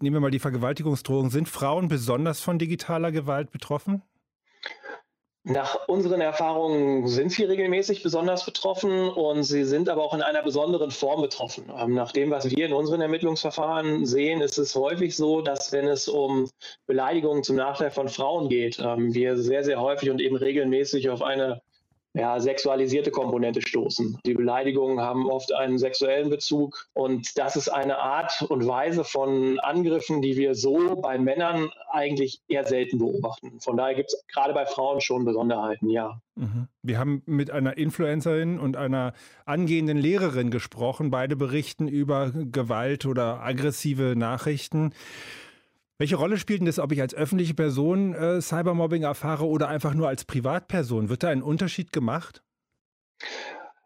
Nehmen 0.01 0.17
wir 0.17 0.21
mal 0.21 0.31
die 0.31 0.39
Vergewaltigungsdrohung. 0.39 1.31
Sind 1.31 1.49
Frauen 1.49 1.89
besonders 1.89 2.41
von 2.41 2.59
digitaler 2.59 3.13
Gewalt 3.13 3.51
betroffen? 3.51 4.03
Nach 5.47 5.89
unseren 5.89 6.23
Erfahrungen 6.23 7.07
sind 7.07 7.31
sie 7.31 7.45
regelmäßig 7.45 8.03
besonders 8.03 8.47
betroffen 8.47 9.11
und 9.11 9.43
sie 9.43 9.65
sind 9.65 9.91
aber 9.91 10.03
auch 10.03 10.15
in 10.15 10.23
einer 10.23 10.43
besonderen 10.43 10.91
Form 10.91 11.21
betroffen. 11.21 11.71
Ähm, 11.79 11.93
nach 11.93 12.13
dem, 12.13 12.31
was 12.31 12.51
wir 12.51 12.65
in 12.65 12.73
unseren 12.73 13.03
Ermittlungsverfahren 13.03 14.07
sehen, 14.07 14.41
ist 14.41 14.57
es 14.57 14.75
häufig 14.75 15.15
so, 15.15 15.43
dass 15.43 15.71
wenn 15.71 15.87
es 15.87 16.09
um 16.09 16.49
Beleidigungen 16.87 17.43
zum 17.43 17.57
Nachteil 17.57 17.91
von 17.91 18.09
Frauen 18.09 18.49
geht, 18.49 18.79
ähm, 18.79 19.13
wir 19.13 19.37
sehr, 19.37 19.65
sehr 19.65 19.83
häufig 19.83 20.09
und 20.09 20.23
eben 20.23 20.37
regelmäßig 20.37 21.11
auf 21.11 21.21
eine 21.21 21.61
ja, 22.15 22.39
sexualisierte 22.39 23.11
Komponente 23.11 23.61
stoßen. 23.61 24.19
Die 24.25 24.35
Beleidigungen 24.35 25.01
haben 25.01 25.29
oft 25.29 25.53
einen 25.53 25.79
sexuellen 25.79 26.31
Bezug 26.31 26.89
und 26.93 27.37
das 27.37 27.57
ist 27.57 27.69
eine 27.69 27.99
Art 27.99 28.43
und 28.49 28.67
Weise 28.67 29.03
von 29.03 29.59
Angriffen, 29.59 30.23
die 30.23 30.37
wir 30.37 30.55
so 30.55 30.97
bei 30.97 31.19
Männern 31.19 31.71
eigentlich 31.91 32.41
eher 32.47 32.65
selten 32.65 32.99
beobachten. 32.99 33.61
Von 33.61 33.77
daher 33.77 33.97
gibt 33.97 34.13
es 34.13 34.25
gerade 34.33 34.55
bei 34.55 34.65
Frauen 34.65 35.01
schon 35.01 35.25
Besonderheiten, 35.25 35.91
ja. 35.91 36.21
Mhm. 36.37 36.69
Wir 36.83 36.99
haben 36.99 37.23
mit 37.27 37.51
einer 37.51 37.77
Influencerin 37.77 38.61
und 38.61 38.77
einer 38.77 39.13
angehenden 39.45 39.99
Lehrerin 39.99 40.51
gesprochen. 40.51 41.11
Beide 41.11 41.35
berichten 41.35 41.89
über 41.89 42.31
Gewalt 42.33 43.07
oder 43.07 43.43
aggressive 43.43 44.15
Nachrichten. 44.17 44.93
Welche 45.99 46.17
Rolle 46.17 46.39
spielt 46.39 46.61
denn 46.61 46.67
das, 46.67 46.81
ob 46.81 46.91
ich 46.91 47.01
als 47.01 47.15
öffentliche 47.15 47.55
Person 47.55 48.15
äh, 48.15 48.41
Cybermobbing 48.41 49.05
erfahre 49.05 49.47
oder 49.47 49.69
einfach 49.69 49.95
nur 49.95 50.09
als 50.09 50.25
Privatperson? 50.25 51.09
Wird 51.09 51.23
da 51.23 51.29
ein 51.29 51.43
Unterschied 51.43 51.93
gemacht? 51.93 52.43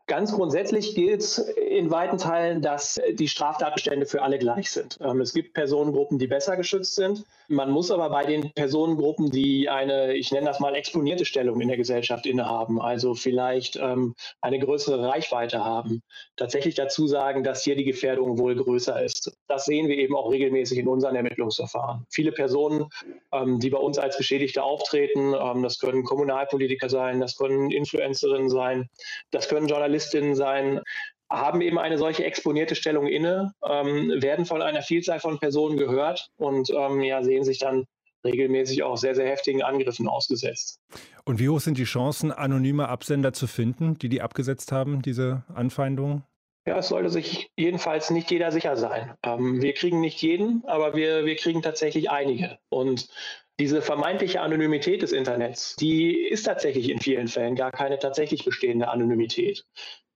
Ganz 0.07 0.33
grundsätzlich 0.33 0.95
gilt 0.95 1.37
in 1.37 1.91
weiten 1.91 2.17
Teilen, 2.17 2.63
dass 2.63 2.99
die 3.13 3.29
Straftatbestände 3.29 4.07
für 4.07 4.23
alle 4.23 4.39
gleich 4.39 4.71
sind. 4.71 4.99
Ähm, 5.03 5.21
es 5.21 5.35
gibt 5.35 5.53
Personengruppen, 5.53 6.19
die 6.19 6.27
besser 6.27 6.57
geschützt 6.57 6.95
sind. 6.95 7.27
Man 7.51 7.71
muss 7.71 7.91
aber 7.91 8.11
bei 8.11 8.27
den 8.27 8.53
Personengruppen, 8.53 9.31
die 9.31 9.71
eine, 9.71 10.15
ich 10.15 10.31
nenne 10.31 10.47
das 10.47 10.61
mal, 10.61 10.75
exponierte 10.75 11.25
Stellung 11.25 11.63
in 11.63 11.69
der 11.69 11.79
Gesellschaft 11.79 12.27
innehaben, 12.27 12.79
also 12.79 13.15
vielleicht 13.15 13.77
ähm, 13.77 14.15
eine 14.43 14.59
größere 14.59 15.09
Reichweite 15.09 15.65
haben, 15.65 16.03
tatsächlich 16.37 16.75
dazu 16.75 17.07
sagen, 17.07 17.43
dass 17.45 17.65
hier 17.65 17.75
die 17.75 17.85
Gefährdung 17.85 18.39
wohl 18.39 18.55
größer 18.55 19.03
ist. 19.03 19.33
Das 19.47 19.65
sehen 19.65 19.89
wir 19.89 19.97
eben 19.97 20.15
auch 20.15 20.31
regelmäßig 20.31 20.79
in 20.79 20.89
unseren 20.89 21.17
Ermittlungsverfahren. 21.17 22.05
Viele 22.11 22.33
Personen, 22.33 22.91
ähm, 23.33 23.59
die 23.61 23.71
bei 23.71 23.79
uns 23.79 23.97
als 23.97 24.19
Beschädigte 24.19 24.63
auftreten, 24.63 25.35
ähm, 25.35 25.63
das 25.63 25.79
können 25.79 26.05
Kommunalpolitiker 26.05 26.91
sein, 26.91 27.19
das 27.19 27.35
können 27.39 27.71
Influencerinnen 27.71 28.51
sein, 28.51 28.91
das 29.31 29.49
können 29.49 29.69
Journalistinnen 29.69 30.35
sein, 30.35 30.83
haben 31.31 31.61
eben 31.61 31.79
eine 31.79 31.99
solche 31.99 32.25
exponierte 32.25 32.75
Stellung 32.75 33.07
inne, 33.07 33.53
ähm, 33.65 34.13
werden 34.17 34.47
von 34.47 34.63
einer 34.63 34.83
Vielzahl 34.83 35.21
von 35.21 35.39
Personen 35.39 35.77
gehört 35.77 36.31
und 36.37 36.71
ähm, 36.71 37.01
ja, 37.03 37.23
sehen 37.23 37.45
sich 37.45 37.59
dann 37.59 37.85
regelmäßig 38.25 38.83
auch 38.83 38.97
sehr, 38.97 39.15
sehr 39.15 39.29
heftigen 39.29 39.63
Angriffen 39.63 40.09
ausgesetzt. 40.09 40.81
Und 41.25 41.39
wie 41.39 41.49
hoch 41.49 41.61
sind 41.61 41.79
die 41.79 41.85
Chancen, 41.85 42.33
anonyme 42.33 42.89
Absender 42.89 43.33
zu 43.33 43.47
finden, 43.47 43.97
die 43.99 44.09
die 44.09 44.23
abgesetzt 44.23 44.73
haben, 44.73 45.03
diese 45.03 45.45
Anfeindungen? 45.55 46.25
Ja, 46.67 46.79
es 46.79 46.89
sollte 46.89 47.09
sich 47.09 47.51
jedenfalls 47.57 48.11
nicht 48.11 48.31
jeder 48.31 48.53
sicher 48.53 48.77
sein. 48.77 49.15
Ähm, 49.23 49.63
wir 49.63 49.73
kriegen 49.73 50.01
nicht 50.01 50.21
jeden, 50.21 50.65
aber 50.67 50.95
wir, 50.95 51.25
wir 51.25 51.37
kriegen 51.37 51.63
tatsächlich 51.63 52.11
einige. 52.11 52.59
Und 52.69 53.09
diese 53.59 53.83
vermeintliche 53.83 54.41
Anonymität 54.41 55.03
des 55.03 55.13
Internets, 55.13 55.77
die 55.77 56.17
ist 56.17 56.45
tatsächlich 56.45 56.91
in 56.91 57.01
vielen 57.01 57.29
Fällen 57.29 57.57
gar 57.57 57.73
keine 57.73 57.99
tatsächlich 57.99 58.45
bestehende 58.45 58.89
Anonymität. 58.89 59.65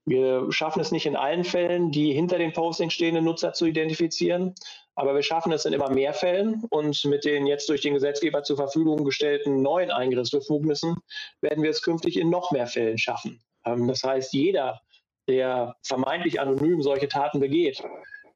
Wir 0.05 0.51
schaffen 0.51 0.81
es 0.81 0.91
nicht 0.91 1.07
in 1.07 1.15
allen 1.15 1.45
Fällen, 1.45 1.93
die 1.93 2.13
hinter 2.13 2.39
den 2.39 2.53
Postings 2.53 2.93
stehenden 2.93 3.25
Nutzer 3.25 3.53
zu 3.53 3.67
identifizieren, 3.67 4.55
aber 4.97 5.15
wir 5.15 5.23
schaffen 5.23 5.53
es 5.53 5.65
in 5.65 5.73
immer 5.73 5.91
mehr 5.91 6.13
Fällen 6.13 6.65
und 6.71 7.05
mit 7.05 7.25
den 7.25 7.47
jetzt 7.47 7.69
durch 7.69 7.83
den 7.83 7.95
Gesetzgeber 7.95 8.43
zur 8.43 8.57
Verfügung 8.57 9.05
gestellten 9.05 9.63
neuen 9.63 9.93
Eingriffsbefugnissen 9.93 10.97
werden 11.41 11.63
wir 11.63 11.71
es 11.71 11.83
künftig 11.83 12.19
in 12.19 12.31
noch 12.31 12.51
mehr 12.51 12.67
Fällen 12.67 12.99
schaffen. 12.99 13.41
Ähm, 13.65 13.87
das 13.87 14.03
heißt, 14.03 14.33
jeder, 14.33 14.81
der 15.29 15.77
vermeintlich 15.85 16.41
anonym 16.41 16.83
solche 16.83 17.07
Taten 17.07 17.39
begeht, 17.39 17.81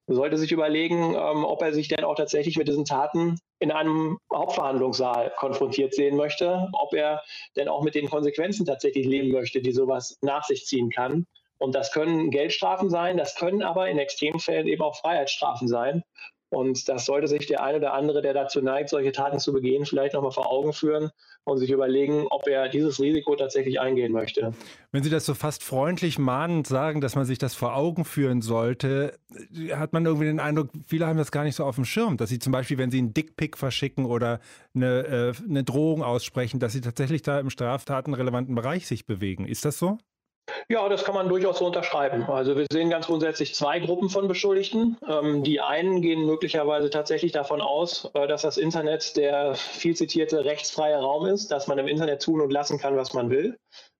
sollte 0.07 0.39
sich 0.39 0.53
überlegen, 0.53 1.15
ähm, 1.15 1.45
ob 1.45 1.63
er 1.63 1.73
sich 1.73 1.89
denn 1.89 2.05
auch 2.05 2.15
tatsächlich 2.15 2.57
mit 2.57 2.69
diesen 2.69 2.85
Taten 2.85 3.41
in 3.59 3.73
einem 3.73 4.19
Hauptverhandlungssaal 4.33 5.33
konfrontiert 5.37 5.95
sehen 5.95 6.17
möchte, 6.17 6.69
ob 6.75 6.95
er 6.95 7.23
denn 7.57 7.67
auch 7.67 7.83
mit 7.83 7.97
den 7.97 8.09
Konsequenzen 8.09 8.65
tatsächlich 8.65 9.05
leben 9.05 9.33
möchte, 9.33 9.61
die 9.61 9.73
sowas 9.73 10.17
nach 10.23 10.45
sich 10.45 10.65
ziehen 10.65 10.91
kann 10.91 11.27
und 11.59 11.75
das 11.75 11.93
können 11.93 12.31
Geldstrafen 12.31 12.91
sein, 12.91 13.17
das 13.17 13.35
können 13.35 13.63
aber 13.63 13.89
in 13.89 13.99
Extremfällen 13.99 14.67
eben 14.67 14.83
auch 14.83 14.97
Freiheitsstrafen 14.97 15.69
sein. 15.69 16.03
Und 16.49 16.89
das 16.89 17.07
sollte 17.07 17.27
sich 17.27 17.47
der 17.47 17.63
eine 17.63 17.79
oder 17.79 17.93
andere, 17.93 18.23
der 18.23 18.33
dazu 18.33 18.63
neigt, 18.63 18.89
solche 18.89 19.11
Taten 19.11 19.41
zu 19.41 19.53
begehen, 19.53 19.85
vielleicht 19.85 20.15
nochmal 20.15 20.31
vor 20.31 20.51
Augen 20.51 20.73
führen 20.73 21.11
und 21.45 21.59
sich 21.59 21.71
überlegen, 21.71 22.27
ob 22.31 22.47
er 22.47 22.69
dieses 22.69 23.01
Risiko 23.01 23.35
tatsächlich 23.35 23.81
eingehen 23.81 24.13
möchte. 24.13 24.53
Wenn 24.93 25.03
Sie 25.03 25.11
das 25.11 25.27
so 25.27 25.35
fast 25.35 25.65
freundlich 25.65 26.19
mahnend 26.19 26.69
sagen, 26.69 27.01
dass 27.01 27.17
man 27.17 27.25
sich 27.25 27.39
das 27.39 27.55
vor 27.55 27.75
Augen 27.75 28.05
führen 28.05 28.43
sollte, 28.43 29.19
hat 29.73 29.93
man 29.93 30.07
irgendwie 30.07 30.27
den 30.27 30.39
Eindruck, 30.39 30.71
viele 30.87 31.07
haben 31.07 31.19
das 31.19 31.33
gar 31.33 31.43
nicht 31.43 31.57
so 31.57 31.65
auf 31.65 31.75
dem 31.75 31.85
Schirm, 31.85 32.17
dass 32.17 32.31
sie 32.31 32.39
zum 32.39 32.53
Beispiel, 32.53 32.79
wenn 32.79 32.91
sie 32.93 32.99
einen 32.99 33.13
Dickpick 33.13 33.57
verschicken 33.57 34.07
oder 34.07 34.41
eine, 34.75 35.35
äh, 35.39 35.49
eine 35.49 35.65
Drohung 35.65 36.03
aussprechen, 36.03 36.61
dass 36.61 36.73
sie 36.73 36.81
tatsächlich 36.81 37.23
da 37.23 37.41
im 37.41 37.51
straftatenrelevanten 37.51 38.55
Bereich 38.55 38.87
sich 38.87 39.05
bewegen. 39.05 39.47
Ist 39.47 39.65
das 39.65 39.79
so? 39.79 39.99
Ja, 40.69 40.89
das 40.89 41.05
kann 41.05 41.15
man 41.15 41.29
durchaus 41.29 41.59
so 41.59 41.67
unterschreiben. 41.67 42.25
Also 42.25 42.57
wir 42.57 42.67
sehen 42.71 42.91
ganz 42.91 43.07
grundsätzlich 43.07 43.55
zwei 43.55 43.81
Gruppen 43.81 44.09
von 44.09 44.29
Beschuldigten. 44.29 44.97
Ähm, 45.09 45.43
die 45.43 45.61
einen 45.61 46.03
gehen 46.03 46.25
möglicherweise 46.25 46.91
tatsächlich 46.91 47.33
davon 47.33 47.61
aus, 47.61 48.11
äh, 48.15 48.27
dass 48.27 48.43
das 48.43 48.57
Internet 48.57 49.17
der 49.17 49.55
viel 49.55 49.97
zitierte 49.97 50.45
rechtsfreie 50.45 50.97
Raum 50.97 51.27
ist, 51.27 51.51
dass 51.51 51.67
man 51.67 51.79
im 51.79 51.89
Internet 51.89 52.23
tun 52.23 52.41
und 52.41 52.53
lassen 52.53 52.79
kann, 52.79 52.97
was 52.97 53.13
man 53.13 53.31
will. 53.31 53.59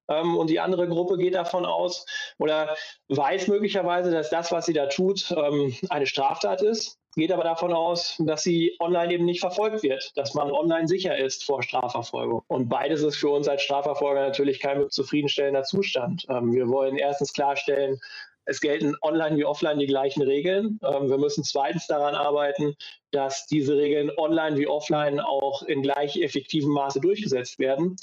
Ähm, 0.09 0.37
und 0.37 0.51
die 0.51 0.61
andere 0.61 0.89
Gruppe 0.89 1.19
geht 1.19 1.35
davon 1.35 1.67
aus 1.67 2.07
oder 2.39 2.77
weiß 3.09 3.49
möglicherweise, 3.49 4.11
dass 4.11 4.31
das, 4.31 4.53
was 4.53 4.67
sie 4.67 4.73
da 4.73 4.87
tut, 4.87 5.33
ähm, 5.37 5.75
eine 5.89 6.07
Straftat 6.07 6.63
ist 6.63 6.99
geht 7.17 7.33
aber 7.33 7.45
davon 7.45 7.73
aus, 7.73 8.17
dass 8.19 8.43
sie 8.43 8.77
online 8.79 9.15
eben 9.15 9.25
nicht 9.25 9.41
verfolgt 9.41 9.83
wird, 9.83 10.13
dass 10.17 10.35
man 10.35 10.51
online 10.51 10.87
sicher 10.87 11.17
ist 11.17 11.45
vor 11.45 11.63
Strafverfolgung. 11.63 12.43
Und 12.47 12.69
beides 12.69 13.03
ist 13.03 13.17
für 13.17 13.31
uns 13.31 13.49
als 13.49 13.63
Strafverfolger 13.63 14.21
natürlich 14.21 14.61
kein 14.61 14.89
zufriedenstellender 14.91 15.65
Zustand. 15.65 16.27
Ähm, 16.29 16.53
wir 16.55 16.69
wollen 16.69 16.97
erstens 16.97 17.33
klarstellen, 17.33 17.99
es 18.45 18.61
gelten 18.61 18.95
online 19.03 19.37
wie 19.37 19.45
offline 19.45 19.79
die 19.79 19.87
gleichen 19.87 20.23
Regeln. 20.23 20.79
Ähm, 20.85 21.09
wir 21.09 21.19
müssen 21.19 21.43
zweitens 21.43 21.87
daran 21.87 22.15
arbeiten, 22.15 22.77
dass 23.11 23.47
diese 23.47 23.77
Regeln 23.77 24.11
online 24.17 24.57
wie 24.59 24.69
offline 24.69 25.19
auch 25.19 25.63
in 25.63 25.83
gleich 25.83 26.17
effektivem 26.17 26.71
Maße 26.71 27.01
durchgesetzt 27.01 27.59
werden. 27.59 27.97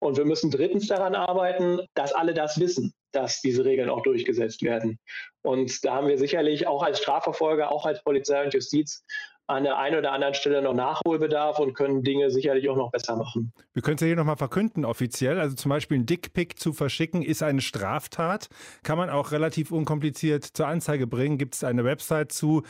Und 0.00 0.16
wir 0.16 0.24
müssen 0.24 0.50
drittens 0.50 0.86
daran 0.86 1.14
arbeiten, 1.14 1.80
dass 1.94 2.12
alle 2.12 2.34
das 2.34 2.60
wissen, 2.60 2.94
dass 3.12 3.40
diese 3.40 3.64
Regeln 3.64 3.90
auch 3.90 4.02
durchgesetzt 4.02 4.62
werden. 4.62 4.98
Und 5.42 5.84
da 5.84 5.94
haben 5.94 6.08
wir 6.08 6.18
sicherlich 6.18 6.66
auch 6.66 6.82
als 6.82 6.98
Strafverfolger, 6.98 7.72
auch 7.72 7.86
als 7.86 8.02
Polizei 8.02 8.44
und 8.44 8.54
Justiz 8.54 9.04
an 9.48 9.64
der 9.64 9.78
einen 9.78 9.96
oder 9.96 10.12
anderen 10.12 10.34
Stelle 10.34 10.60
noch 10.60 10.74
Nachholbedarf 10.74 11.58
und 11.58 11.72
können 11.72 12.02
Dinge 12.02 12.30
sicherlich 12.30 12.68
auch 12.68 12.76
noch 12.76 12.90
besser 12.90 13.16
machen. 13.16 13.52
Wir 13.72 13.82
können 13.82 13.94
es 13.94 14.02
ja 14.02 14.08
hier 14.08 14.16
nochmal 14.16 14.36
verkünden 14.36 14.84
offiziell. 14.84 15.40
Also 15.40 15.56
zum 15.56 15.70
Beispiel 15.70 15.98
ein 15.98 16.04
Dickpick 16.04 16.58
zu 16.58 16.74
verschicken 16.74 17.22
ist 17.22 17.42
eine 17.42 17.62
Straftat. 17.62 18.50
Kann 18.82 18.98
man 18.98 19.08
auch 19.08 19.32
relativ 19.32 19.72
unkompliziert 19.72 20.44
zur 20.44 20.66
Anzeige 20.66 21.06
bringen. 21.06 21.38
Gibt 21.38 21.54
es 21.54 21.64
eine 21.64 21.84
Website 21.84 22.30
zu 22.30 22.62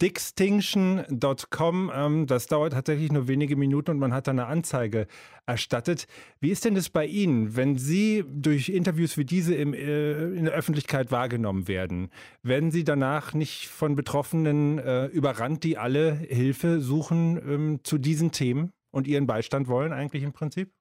Dixtinction.com. 0.00 1.92
Ähm, 1.94 2.26
das 2.26 2.46
dauert 2.46 2.72
tatsächlich 2.72 3.12
nur 3.12 3.28
wenige 3.28 3.56
Minuten 3.56 3.92
und 3.92 3.98
man 3.98 4.12
hat 4.12 4.26
dann 4.26 4.38
eine 4.38 4.48
Anzeige 4.48 5.06
erstattet. 5.46 6.06
Wie 6.40 6.50
ist 6.50 6.64
denn 6.64 6.74
das 6.74 6.90
bei 6.90 7.06
Ihnen, 7.06 7.56
wenn 7.56 7.78
Sie 7.78 8.24
durch 8.28 8.68
Interviews 8.68 9.16
wie 9.16 9.24
diese 9.24 9.54
im, 9.54 9.72
äh, 9.72 10.30
in 10.34 10.44
der 10.44 10.54
Öffentlichkeit 10.54 11.12
wahrgenommen 11.12 11.68
werden? 11.68 12.10
Werden 12.42 12.70
Sie 12.70 12.84
danach 12.84 13.34
nicht 13.34 13.68
von 13.68 13.94
Betroffenen 13.94 14.78
äh, 14.78 15.06
überrannt, 15.06 15.62
die 15.64 15.78
alle 15.78 16.14
Hilfe 16.14 16.80
suchen 16.80 17.40
ähm, 17.46 17.80
zu 17.84 17.98
diesen 17.98 18.32
Themen 18.32 18.72
und 18.90 19.06
ihren 19.06 19.26
Beistand 19.26 19.68
wollen 19.68 19.92
eigentlich 19.92 20.22
im 20.22 20.32
Prinzip? 20.32 20.72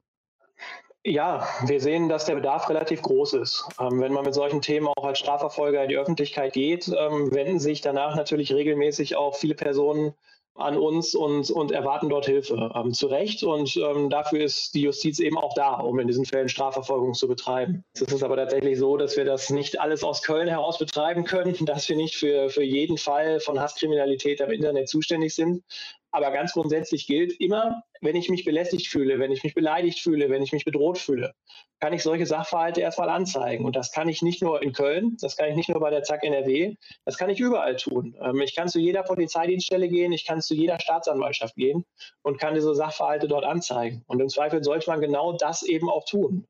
Ja, 1.06 1.46
wir 1.66 1.82
sehen, 1.82 2.08
dass 2.08 2.26
der 2.26 2.36
Bedarf 2.36 2.70
relativ 2.70 3.02
groß 3.02 3.34
ist. 3.34 3.68
Ähm, 3.78 4.00
wenn 4.00 4.14
man 4.14 4.24
mit 4.24 4.34
solchen 4.34 4.62
Themen 4.62 4.88
auch 4.88 5.04
als 5.04 5.20
Strafverfolger 5.20 5.84
in 5.84 5.90
die 5.90 5.98
Öffentlichkeit 5.98 6.54
geht, 6.54 6.88
ähm, 6.88 7.34
wenden 7.34 7.60
sich 7.60 7.82
danach 7.82 8.16
natürlich 8.16 8.54
regelmäßig 8.54 9.18
auch 9.18 9.36
viele 9.36 9.56
Personen 9.56 10.14
an 10.56 10.78
uns 10.78 11.14
und, 11.14 11.50
und 11.52 11.72
erwarten 11.72 12.08
dort 12.08 12.28
Hilfe. 12.28 12.72
Ähm, 12.74 12.94
zu 12.94 13.08
Recht. 13.08 13.44
Und 13.44 13.76
ähm, 13.76 14.10
dafür 14.10 14.46
ist 14.46 14.76
die 14.76 14.84
Justiz 14.84 15.20
eben 15.20 15.38
auch 15.38 15.54
da, 15.56 15.74
um 15.74 16.00
in 16.00 16.08
diesen 16.08 16.26
Fällen 16.26 16.48
Strafverfolgung 16.48 17.16
zu 17.16 17.28
betreiben. 17.28 17.84
Es 17.94 18.02
ist 18.02 18.24
aber 18.24 18.38
tatsächlich 18.38 18.80
so, 18.80 18.96
dass 18.96 19.18
wir 19.18 19.26
das 19.26 19.50
nicht 19.50 19.82
alles 19.82 20.06
aus 20.06 20.22
Köln 20.22 20.48
heraus 20.48 20.78
betreiben 20.78 21.26
können, 21.26 21.56
dass 21.66 21.90
wir 21.90 21.98
nicht 21.98 22.16
für, 22.16 22.50
für 22.50 22.64
jeden 22.64 22.98
Fall 22.98 23.42
von 23.42 23.60
Hasskriminalität 23.60 24.42
am 24.42 24.52
Internet 24.52 24.88
zuständig 24.88 25.36
sind. 25.36 25.64
Aber 26.12 26.32
ganz 26.32 26.54
grundsätzlich 26.54 27.08
gilt 27.08 27.34
immer, 27.42 27.84
wenn 28.04 28.16
ich 28.16 28.30
mich 28.30 28.46
belästigt 28.46 28.88
fühle, 28.88 29.20
wenn 29.20 29.32
ich 29.32 29.44
mich 29.44 29.54
beleidigt 29.54 30.00
fühle, 30.00 30.30
wenn 30.30 30.44
ich 30.44 30.52
mich 30.52 30.66
bedroht 30.66 30.98
fühle, 30.98 31.34
kann 31.80 31.94
ich 31.94 32.04
solche 32.04 32.26
Sachverhalte 32.26 32.82
erstmal 32.82 33.10
anzeigen. 33.10 33.66
Und 33.66 33.76
das 33.76 33.92
kann 33.92 34.10
ich 34.10 34.22
nicht 34.22 34.42
nur 34.42 34.62
in 34.62 34.74
Köln, 34.74 35.18
das 35.22 35.38
kann 35.38 35.50
ich 35.50 35.56
nicht 35.56 35.70
nur 35.70 35.80
bei 35.80 35.90
der 35.90 36.04
ZAK 36.04 36.24
NRW, 36.24 36.76
das 37.06 37.18
kann 37.18 37.30
ich 37.30 37.40
überall 37.40 37.76
tun. 37.76 38.16
Ähm, 38.22 38.42
ich 38.42 38.56
kann 38.56 38.68
zu 38.68 38.80
jeder 38.80 39.04
Polizeidienststelle 39.04 39.90
gehen, 39.90 40.12
ich 40.12 40.26
kann 40.26 40.42
zu 40.42 40.54
jeder 40.54 40.80
Staatsanwaltschaft 40.80 41.56
gehen 41.56 41.86
und 42.22 42.40
kann 42.40 42.56
diese 42.56 42.76
Sachverhalte 42.76 43.28
dort 43.28 43.46
anzeigen. 43.46 44.04
Und 44.08 44.20
im 44.22 44.30
Zweifel 44.30 44.64
sollte 44.64 44.90
man 44.90 45.02
genau 45.02 45.34
das 45.34 45.64
eben 45.64 45.90
auch 45.90 46.06
tun. 46.06 46.48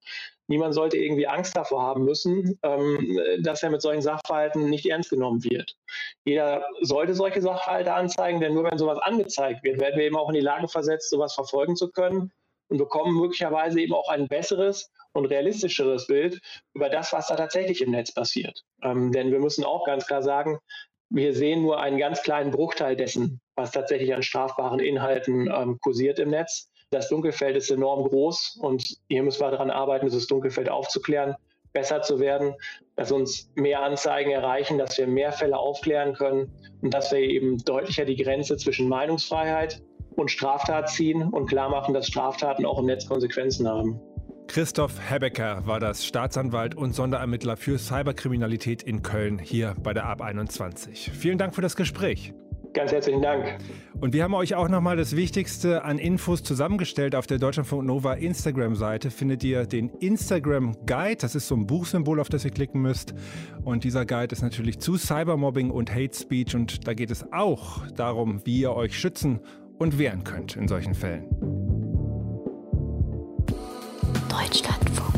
Niemand 0.47 0.73
sollte 0.73 0.97
irgendwie 0.97 1.27
Angst 1.27 1.55
davor 1.55 1.81
haben 1.83 2.03
müssen, 2.03 2.59
ähm, 2.63 3.19
dass 3.41 3.63
er 3.63 3.69
mit 3.69 3.81
solchen 3.81 4.01
Sachverhalten 4.01 4.69
nicht 4.69 4.85
ernst 4.85 5.09
genommen 5.09 5.43
wird. 5.43 5.77
Jeder 6.25 6.65
sollte 6.81 7.13
solche 7.13 7.41
Sachverhalte 7.41 7.93
anzeigen, 7.93 8.41
denn 8.41 8.53
nur 8.53 8.65
wenn 8.65 8.77
sowas 8.77 8.99
angezeigt 8.99 9.63
wird, 9.63 9.79
werden 9.79 9.97
wir 9.97 10.05
eben 10.05 10.17
auch 10.17 10.29
in 10.29 10.35
die 10.35 10.41
Lage 10.41 10.67
versetzt, 10.67 11.09
sowas 11.09 11.33
verfolgen 11.43 11.75
zu 11.75 11.91
können 11.91 12.31
und 12.69 12.77
bekommen 12.77 13.15
möglicherweise 13.15 13.79
eben 13.79 13.93
auch 13.93 14.09
ein 14.09 14.27
besseres 14.27 14.91
und 15.13 15.25
realistischeres 15.25 16.07
Bild 16.07 16.39
über 16.73 16.89
das, 16.89 17.13
was 17.13 17.27
da 17.27 17.35
tatsächlich 17.35 17.81
im 17.81 17.91
Netz 17.91 18.13
passiert. 18.13 18.63
Ähm, 18.81 19.11
denn 19.11 19.31
wir 19.31 19.39
müssen 19.39 19.63
auch 19.63 19.85
ganz 19.85 20.07
klar 20.07 20.23
sagen, 20.23 20.59
wir 21.09 21.33
sehen 21.35 21.61
nur 21.61 21.79
einen 21.79 21.99
ganz 21.99 22.23
kleinen 22.23 22.49
Bruchteil 22.49 22.95
dessen, 22.95 23.39
was 23.55 23.71
tatsächlich 23.71 24.13
an 24.15 24.23
strafbaren 24.23 24.79
Inhalten 24.79 25.47
ähm, 25.53 25.77
kursiert 25.79 26.17
im 26.17 26.31
Netz. 26.31 26.69
Das 26.89 27.09
Dunkelfeld 27.09 27.55
ist 27.55 27.69
enorm 27.69 28.07
groß 28.07 28.57
und 28.61 28.97
hier 29.09 29.23
müssen 29.23 29.41
wir 29.41 29.51
daran 29.51 29.69
arbeiten, 29.69 30.07
dieses 30.07 30.27
Dunkelfeld 30.27 30.69
aufzuklären, 30.69 31.35
besser 31.71 32.01
zu 32.01 32.19
werden, 32.19 32.55
dass 32.95 33.11
uns 33.11 33.51
mehr 33.55 33.81
Anzeigen 33.81 34.31
erreichen, 34.31 34.77
dass 34.77 34.97
wir 34.97 35.07
mehr 35.07 35.31
Fälle 35.31 35.57
aufklären 35.57 36.13
können 36.13 36.51
und 36.81 36.93
dass 36.93 37.11
wir 37.11 37.19
eben 37.19 37.57
deutlicher 37.63 38.05
die 38.05 38.15
Grenze 38.15 38.57
zwischen 38.57 38.87
Meinungsfreiheit 38.87 39.81
und 40.15 40.31
Straftat 40.31 40.89
ziehen 40.89 41.23
und 41.23 41.47
klar 41.47 41.69
machen, 41.69 41.93
dass 41.93 42.07
Straftaten 42.07 42.65
auch 42.65 42.79
im 42.79 42.85
Netz 42.85 43.07
Konsequenzen 43.07 43.67
haben. 43.67 43.99
Christoph 44.47 44.99
Hebecker 45.09 45.65
war 45.65 45.79
das 45.79 46.05
Staatsanwalt 46.05 46.75
und 46.75 46.93
Sonderermittler 46.93 47.57
für 47.57 47.79
Cyberkriminalität 47.79 48.83
in 48.83 49.01
Köln 49.01 49.39
hier 49.39 49.73
bei 49.81 49.93
der 49.93 50.05
AB 50.05 50.21
21. 50.21 51.11
Vielen 51.11 51.37
Dank 51.37 51.55
für 51.55 51.61
das 51.61 51.75
Gespräch. 51.75 52.33
Ganz 52.73 52.91
herzlichen 52.91 53.21
Dank. 53.21 53.57
Und 54.01 54.13
wir 54.13 54.23
haben 54.23 54.33
euch 54.33 54.55
auch 54.55 54.67
nochmal 54.67 54.97
das 54.97 55.15
Wichtigste 55.15 55.83
an 55.83 55.99
Infos 55.99 56.41
zusammengestellt. 56.41 57.13
Auf 57.13 57.27
der 57.27 57.37
Deutschlandfunk 57.37 57.85
Nova 57.85 58.13
Instagram-Seite 58.13 59.11
findet 59.11 59.43
ihr 59.43 59.67
den 59.67 59.89
Instagram 59.89 60.75
Guide. 60.87 61.17
Das 61.21 61.35
ist 61.35 61.47
so 61.47 61.55
ein 61.55 61.67
Buchsymbol, 61.67 62.19
auf 62.19 62.29
das 62.29 62.45
ihr 62.45 62.51
klicken 62.51 62.81
müsst. 62.81 63.13
Und 63.63 63.83
dieser 63.83 64.05
Guide 64.05 64.33
ist 64.33 64.41
natürlich 64.41 64.79
zu 64.79 64.97
Cybermobbing 64.97 65.69
und 65.69 65.93
Hate 65.93 66.15
Speech. 66.15 66.55
Und 66.55 66.87
da 66.87 66.95
geht 66.95 67.11
es 67.11 67.31
auch 67.31 67.87
darum, 67.95 68.41
wie 68.43 68.61
ihr 68.61 68.73
euch 68.73 68.97
schützen 68.97 69.39
und 69.79 69.97
wehren 69.97 70.23
könnt 70.23 70.55
in 70.55 70.67
solchen 70.67 70.93
Fällen. 70.93 71.27
Deutschlandfunk. 74.29 75.12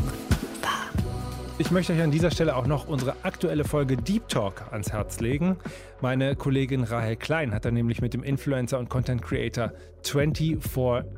Ich 1.58 1.70
möchte 1.70 1.94
euch 1.94 2.02
an 2.02 2.10
dieser 2.10 2.30
Stelle 2.30 2.54
auch 2.54 2.66
noch 2.66 2.86
unsere 2.86 3.16
aktuelle 3.22 3.64
Folge 3.64 3.96
Deep 3.96 4.28
Talk 4.28 4.70
ans 4.72 4.92
Herz 4.92 5.20
legen. 5.20 5.56
Meine 6.02 6.36
Kollegin 6.36 6.84
Rahel 6.84 7.16
Klein 7.16 7.54
hat 7.54 7.64
da 7.64 7.70
nämlich 7.70 8.02
mit 8.02 8.12
dem 8.12 8.22
Influencer 8.22 8.78
und 8.78 8.90
Content 8.90 9.22
Creator 9.22 9.72
24 10.02 10.58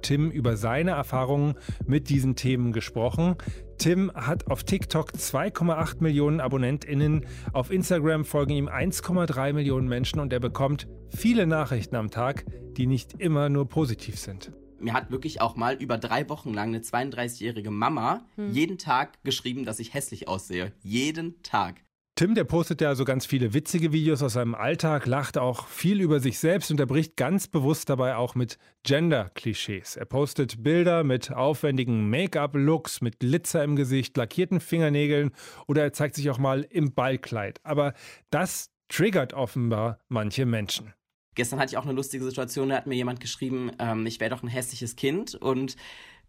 Tim 0.00 0.30
über 0.30 0.56
seine 0.56 0.92
Erfahrungen 0.92 1.56
mit 1.86 2.08
diesen 2.08 2.36
Themen 2.36 2.72
gesprochen. 2.72 3.34
Tim 3.78 4.12
hat 4.14 4.46
auf 4.46 4.62
TikTok 4.62 5.10
2,8 5.10 5.96
Millionen 6.04 6.40
AbonnentInnen, 6.40 7.26
auf 7.52 7.72
Instagram 7.72 8.24
folgen 8.24 8.52
ihm 8.52 8.68
1,3 8.68 9.52
Millionen 9.52 9.88
Menschen 9.88 10.20
und 10.20 10.32
er 10.32 10.40
bekommt 10.40 10.86
viele 11.08 11.48
Nachrichten 11.48 11.96
am 11.96 12.12
Tag, 12.12 12.44
die 12.76 12.86
nicht 12.86 13.20
immer 13.20 13.48
nur 13.48 13.68
positiv 13.68 14.16
sind 14.20 14.52
mir 14.80 14.92
hat 14.92 15.10
wirklich 15.10 15.40
auch 15.40 15.56
mal 15.56 15.74
über 15.74 15.98
drei 15.98 16.28
Wochen 16.28 16.52
lang 16.52 16.68
eine 16.68 16.80
32-jährige 16.80 17.70
Mama 17.70 18.24
hm. 18.36 18.52
jeden 18.52 18.78
Tag 18.78 19.22
geschrieben, 19.24 19.64
dass 19.64 19.78
ich 19.78 19.94
hässlich 19.94 20.28
aussehe. 20.28 20.72
Jeden 20.82 21.42
Tag. 21.42 21.82
Tim, 22.18 22.34
der 22.34 22.42
postet 22.42 22.80
ja 22.80 22.96
so 22.96 23.04
ganz 23.04 23.26
viele 23.26 23.54
witzige 23.54 23.92
Videos 23.92 24.24
aus 24.24 24.32
seinem 24.32 24.56
Alltag, 24.56 25.06
lacht 25.06 25.38
auch 25.38 25.68
viel 25.68 26.00
über 26.00 26.18
sich 26.18 26.40
selbst 26.40 26.68
und 26.72 26.80
er 26.80 26.86
bricht 26.86 27.16
ganz 27.16 27.46
bewusst 27.46 27.88
dabei 27.90 28.16
auch 28.16 28.34
mit 28.34 28.58
Gender-Klischees. 28.82 29.94
Er 29.94 30.04
postet 30.04 30.64
Bilder 30.64 31.04
mit 31.04 31.32
aufwendigen 31.32 32.10
Make-up-Looks, 32.10 33.02
mit 33.02 33.20
Glitzer 33.20 33.62
im 33.62 33.76
Gesicht, 33.76 34.16
lackierten 34.16 34.58
Fingernägeln 34.58 35.30
oder 35.68 35.84
er 35.84 35.92
zeigt 35.92 36.16
sich 36.16 36.28
auch 36.28 36.38
mal 36.38 36.66
im 36.68 36.92
Ballkleid. 36.92 37.60
Aber 37.62 37.94
das 38.30 38.72
triggert 38.88 39.32
offenbar 39.32 40.00
manche 40.08 40.44
Menschen. 40.44 40.92
Gestern 41.38 41.60
hatte 41.60 41.70
ich 41.70 41.78
auch 41.78 41.84
eine 41.84 41.92
lustige 41.92 42.24
Situation, 42.24 42.70
da 42.70 42.74
hat 42.74 42.88
mir 42.88 42.96
jemand 42.96 43.20
geschrieben, 43.20 43.70
ähm, 43.78 44.04
ich 44.06 44.18
wäre 44.18 44.28
doch 44.28 44.42
ein 44.42 44.48
hässliches 44.48 44.96
Kind 44.96 45.36
und 45.36 45.76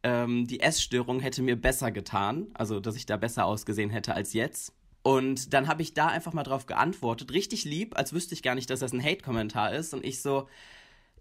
ähm, 0.04 0.46
die 0.46 0.60
Essstörung 0.60 1.20
hätte 1.20 1.42
mir 1.42 1.60
besser 1.60 1.90
getan, 1.90 2.46
also 2.54 2.80
dass 2.80 2.96
ich 2.96 3.08
da 3.08 3.18
besser 3.18 3.46
ausgesehen 3.46 3.90
hätte 3.90 4.14
als 4.14 4.34
jetzt. 4.34 4.72
Und 5.02 5.56
dann 5.56 5.68
habe 5.68 5.82
ich 5.82 5.96
da 5.96 6.10
einfach 6.10 6.34
mal 6.34 6.44
drauf 6.44 6.68
geantwortet, 6.68 7.34
richtig 7.34 7.66
lieb, 7.66 7.98
als 7.98 8.14
wüsste 8.14 8.36
ich 8.36 8.44
gar 8.44 8.54
nicht, 8.54 8.70
dass 8.70 8.82
das 8.82 8.94
ein 8.94 9.04
Hate-Kommentar 9.04 9.74
ist. 9.74 9.96
Und 9.96 10.06
ich 10.06 10.22
so, 10.22 10.48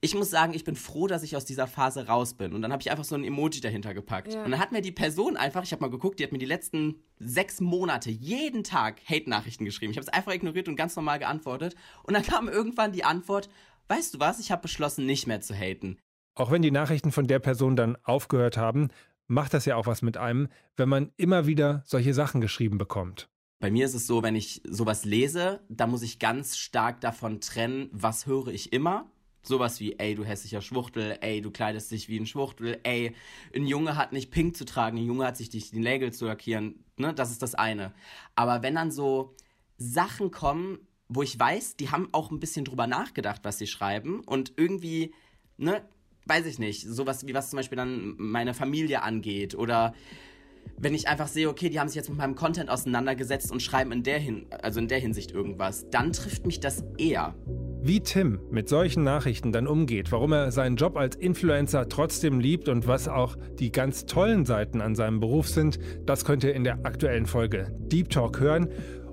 ich 0.01 0.15
muss 0.15 0.31
sagen, 0.31 0.55
ich 0.55 0.65
bin 0.65 0.77
froh, 0.77 1.07
dass 1.07 1.23
ich 1.23 1.37
aus 1.37 1.45
dieser 1.45 1.67
Phase 1.67 2.07
raus 2.07 2.35
bin. 2.35 2.53
Und 2.53 2.63
dann 2.63 2.73
habe 2.73 2.83
ich 2.83 2.91
einfach 2.91 3.05
so 3.05 3.15
ein 3.15 3.25
Emoji 3.25 3.61
dahinter 3.61 3.95
gepackt. 3.95 4.35
Ja. 4.35 4.45
Und 4.45 4.51
dann 4.51 4.61
hat 4.61 4.73
mir 4.73 4.83
die 4.83 4.93
Person 4.93 5.37
einfach, 5.37 5.63
ich 5.65 5.73
habe 5.73 5.81
mal 5.81 5.91
geguckt, 5.91 6.19
die 6.19 6.25
hat 6.25 6.33
mir 6.33 6.39
die 6.39 6.47
letzten 6.47 7.03
sechs 7.19 7.61
Monate 7.61 8.11
jeden 8.11 8.65
Tag 8.65 9.01
Hate-Nachrichten 9.09 9.65
geschrieben. 9.65 9.93
Ich 9.93 9.97
habe 9.97 10.07
es 10.07 10.13
einfach 10.13 10.33
ignoriert 10.33 10.69
und 10.69 10.77
ganz 10.77 10.95
normal 10.95 11.19
geantwortet. 11.19 11.75
Und 12.05 12.15
dann 12.15 12.23
kam 12.23 12.49
irgendwann 12.49 12.93
die 12.93 13.05
Antwort, 13.05 13.49
weißt 13.89 14.15
du 14.15 14.21
was, 14.21 14.39
ich 14.39 14.51
habe 14.51 14.63
beschlossen, 14.63 15.07
nicht 15.07 15.27
mehr 15.27 15.41
zu 15.41 15.55
haten. 15.55 15.99
Auch 16.35 16.51
wenn 16.51 16.63
die 16.63 16.71
Nachrichten 16.71 17.11
von 17.11 17.27
der 17.27 17.41
Person 17.41 17.75
dann 17.75 17.97
aufgehört 18.05 18.57
haben, 18.57 18.89
macht 19.27 19.55
das 19.55 19.65
ja 19.65 19.77
auch 19.77 19.87
was 19.87 20.03
mit 20.03 20.17
einem, 20.17 20.49
wenn 20.77 20.89
man 20.89 21.13
immer 21.17 21.47
wieder 21.47 21.83
solche 21.85 22.15
Sachen 22.15 22.41
geschrieben 22.41 22.79
bekommt. 22.79 23.29
Bei 23.61 23.71
mir 23.71 23.87
ist 23.87 23.95
es 23.95 24.07
so, 24.07 24.23
wenn 24.23 24.37
ich 24.37 24.63
sowas 24.65 25.05
lese, 25.05 25.61
da 25.69 25.87
muss 25.87 26.03
ich 26.03 26.21
ganz 26.21 26.57
stark 26.57 27.01
davon 27.01 27.41
trennen, 27.41 27.89
was 27.93 28.27
höre 28.27 28.49
ich 28.49 28.73
immer. 28.73 29.11
Sowas 29.43 29.81
wie, 29.81 29.99
ey, 29.99 30.15
du 30.15 30.25
hässlicher 30.25 30.61
Schwuchtel, 30.61 31.19
ey, 31.21 31.41
du 31.41 31.51
kleidest 31.51 31.91
dich 31.91 32.09
wie 32.09 32.21
ein 32.21 32.27
Schwuchtel, 32.27 32.79
ey, 32.83 33.15
ein 33.55 33.67
Junge 33.67 33.97
hat 33.97 34.13
nicht 34.13 34.31
pink 34.31 34.57
zu 34.57 34.65
tragen, 34.65 34.99
ein 34.99 35.07
Junge 35.07 35.27
hat 35.27 35.37
sich 35.37 35.49
die 35.49 35.65
Nägel 35.73 36.13
zu 36.13 36.27
lackieren, 36.27 36.85
ne, 36.97 37.15
das 37.15 37.31
ist 37.31 37.43
das 37.43 37.55
eine. 37.55 37.93
Aber 38.37 38.63
wenn 38.63 38.75
dann 38.75 38.91
so 38.91 39.35
Sachen 39.77 40.31
kommen, 40.31 40.79
wo 41.09 41.23
ich 41.23 41.39
weiß, 41.39 41.77
die 41.77 41.91
haben 41.91 42.09
auch 42.13 42.31
ein 42.31 42.41
bisschen 42.41 42.65
drüber 42.65 42.87
nachgedacht, 42.87 43.41
was 43.45 43.59
sie 43.59 43.67
schreiben 43.67 44.21
und 44.21 44.53
irgendwie, 44.57 45.15
ne, 45.57 45.83
weiß 46.27 46.47
ich 46.47 46.59
nicht, 46.59 46.83
sowas 46.83 47.27
wie 47.27 47.35
was 47.35 47.51
zum 47.51 47.59
Beispiel 47.59 47.77
dann 47.77 48.15
meine 48.19 48.55
Familie 48.55 49.03
angeht 49.03 49.55
oder 49.55 49.95
wenn 50.77 50.95
ich 50.95 51.09
einfach 51.09 51.29
sehe, 51.29 51.49
okay, 51.49 51.71
die 51.71 51.81
haben 51.81 51.89
sich 51.89 51.97
jetzt 51.97 52.09
mit 52.09 52.19
meinem 52.19 52.35
Content 52.35 52.71
auseinandergesetzt 52.71 53.51
und 53.51 53.63
schreiben 53.63 53.91
in 53.91 54.03
der 54.03 54.19
Hin 54.19 54.47
also 54.63 54.81
in 54.81 54.89
der 54.89 54.99
Hinsicht 54.99 55.33
irgendwas, 55.33 55.89
dann 55.91 56.13
trifft 56.13 56.47
mich 56.47 56.61
das 56.61 56.85
eher. 56.99 57.35
Wie 57.81 58.01
Tim 58.01 58.41
mit 58.51 58.69
solchen 58.69 59.05
Nachrichten 59.05 59.53
dann 59.53 59.67
umgeht, 59.67 60.11
warum 60.11 60.33
er 60.33 60.51
seinen 60.51 60.77
Job 60.77 60.97
als 60.97 61.17
Influencer 61.17 61.89
trotzdem 61.89 62.41
liebt 62.41 62.69
und 62.69 62.87
was 62.87 63.09
auch 63.09 63.37
die 63.59 63.71
ganz 63.71 64.05
tollen 64.05 64.45
Seiten 64.45 64.81
an 64.81 64.95
seinem 64.95 65.21
Beruf 65.21 65.49
sind, 65.49 65.79
das 66.05 66.25
könnt 66.25 66.45
ihr 66.45 66.55
in 66.55 66.65
der 66.65 66.85
aktuellen 66.85 67.27
Folge 67.27 67.73
Deep 67.79 68.11
Talk 68.11 68.41
hören. 68.41 68.69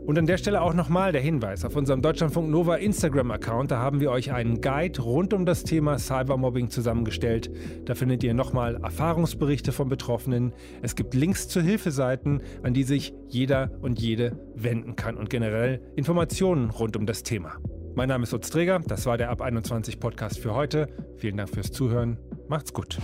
Und 0.06 0.20
an 0.20 0.28
der 0.28 0.38
Stelle 0.38 0.62
auch 0.62 0.76
nochmal 0.76 1.12
der 1.12 1.22
Hinweis 1.22 1.66
auf 1.66 1.76
unserem 1.76 2.04
Deutschlandfunk 2.04 2.50
Nova 2.50 2.76
Instagram-Account. 2.76 3.72
Da 3.72 3.80
haben 3.80 4.00
wir 4.00 4.12
euch 4.12 4.32
einen 4.32 4.62
Guide 4.62 5.02
rund 5.02 5.34
um 5.34 5.48
das 5.48 5.64
Thema 5.64 5.98
Cybermobbing 5.98 6.70
zusammengestellt. 6.70 7.50
Da 7.86 7.96
findet 7.96 8.24
ihr 8.24 8.36
nochmal 8.36 8.76
Erfahrungsberichte 8.84 9.72
von 9.72 9.90
Betroffenen. 9.90 10.54
Es 10.84 10.96
gibt 10.96 11.16
Links 11.16 11.48
zu 11.48 11.60
Hilfeseiten, 11.60 12.42
an 12.62 12.76
die 12.76 12.84
sich 12.84 13.14
jeder 13.30 13.72
und 13.82 14.00
jede 14.00 14.38
wenden 14.54 14.96
kann 14.96 15.18
und 15.18 15.32
generell 15.32 15.82
Informationen 15.96 16.70
rund 16.70 16.96
um 16.96 17.08
das 17.08 17.24
Thema. 17.24 17.54
Mein 17.96 18.10
Name 18.10 18.24
ist 18.24 18.34
Utz 18.34 18.50
Träger, 18.52 18.80
das 18.86 19.06
war 19.08 19.18
der 19.18 19.32
Ab 19.32 19.42
21 19.42 20.00
Podcast 20.00 20.38
für 20.38 20.54
heute. 20.54 20.88
Vielen 21.18 21.38
Dank 21.38 21.50
fürs 21.50 21.72
Zuhören. 21.72 22.18
Macht's 22.48 22.74
gut. 22.74 23.00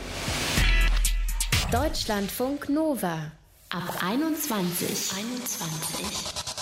Deutschlandfunk 1.71 2.69
Nova 2.69 3.31
ab 3.69 4.03
21. 4.03 5.13
21. 5.17 6.40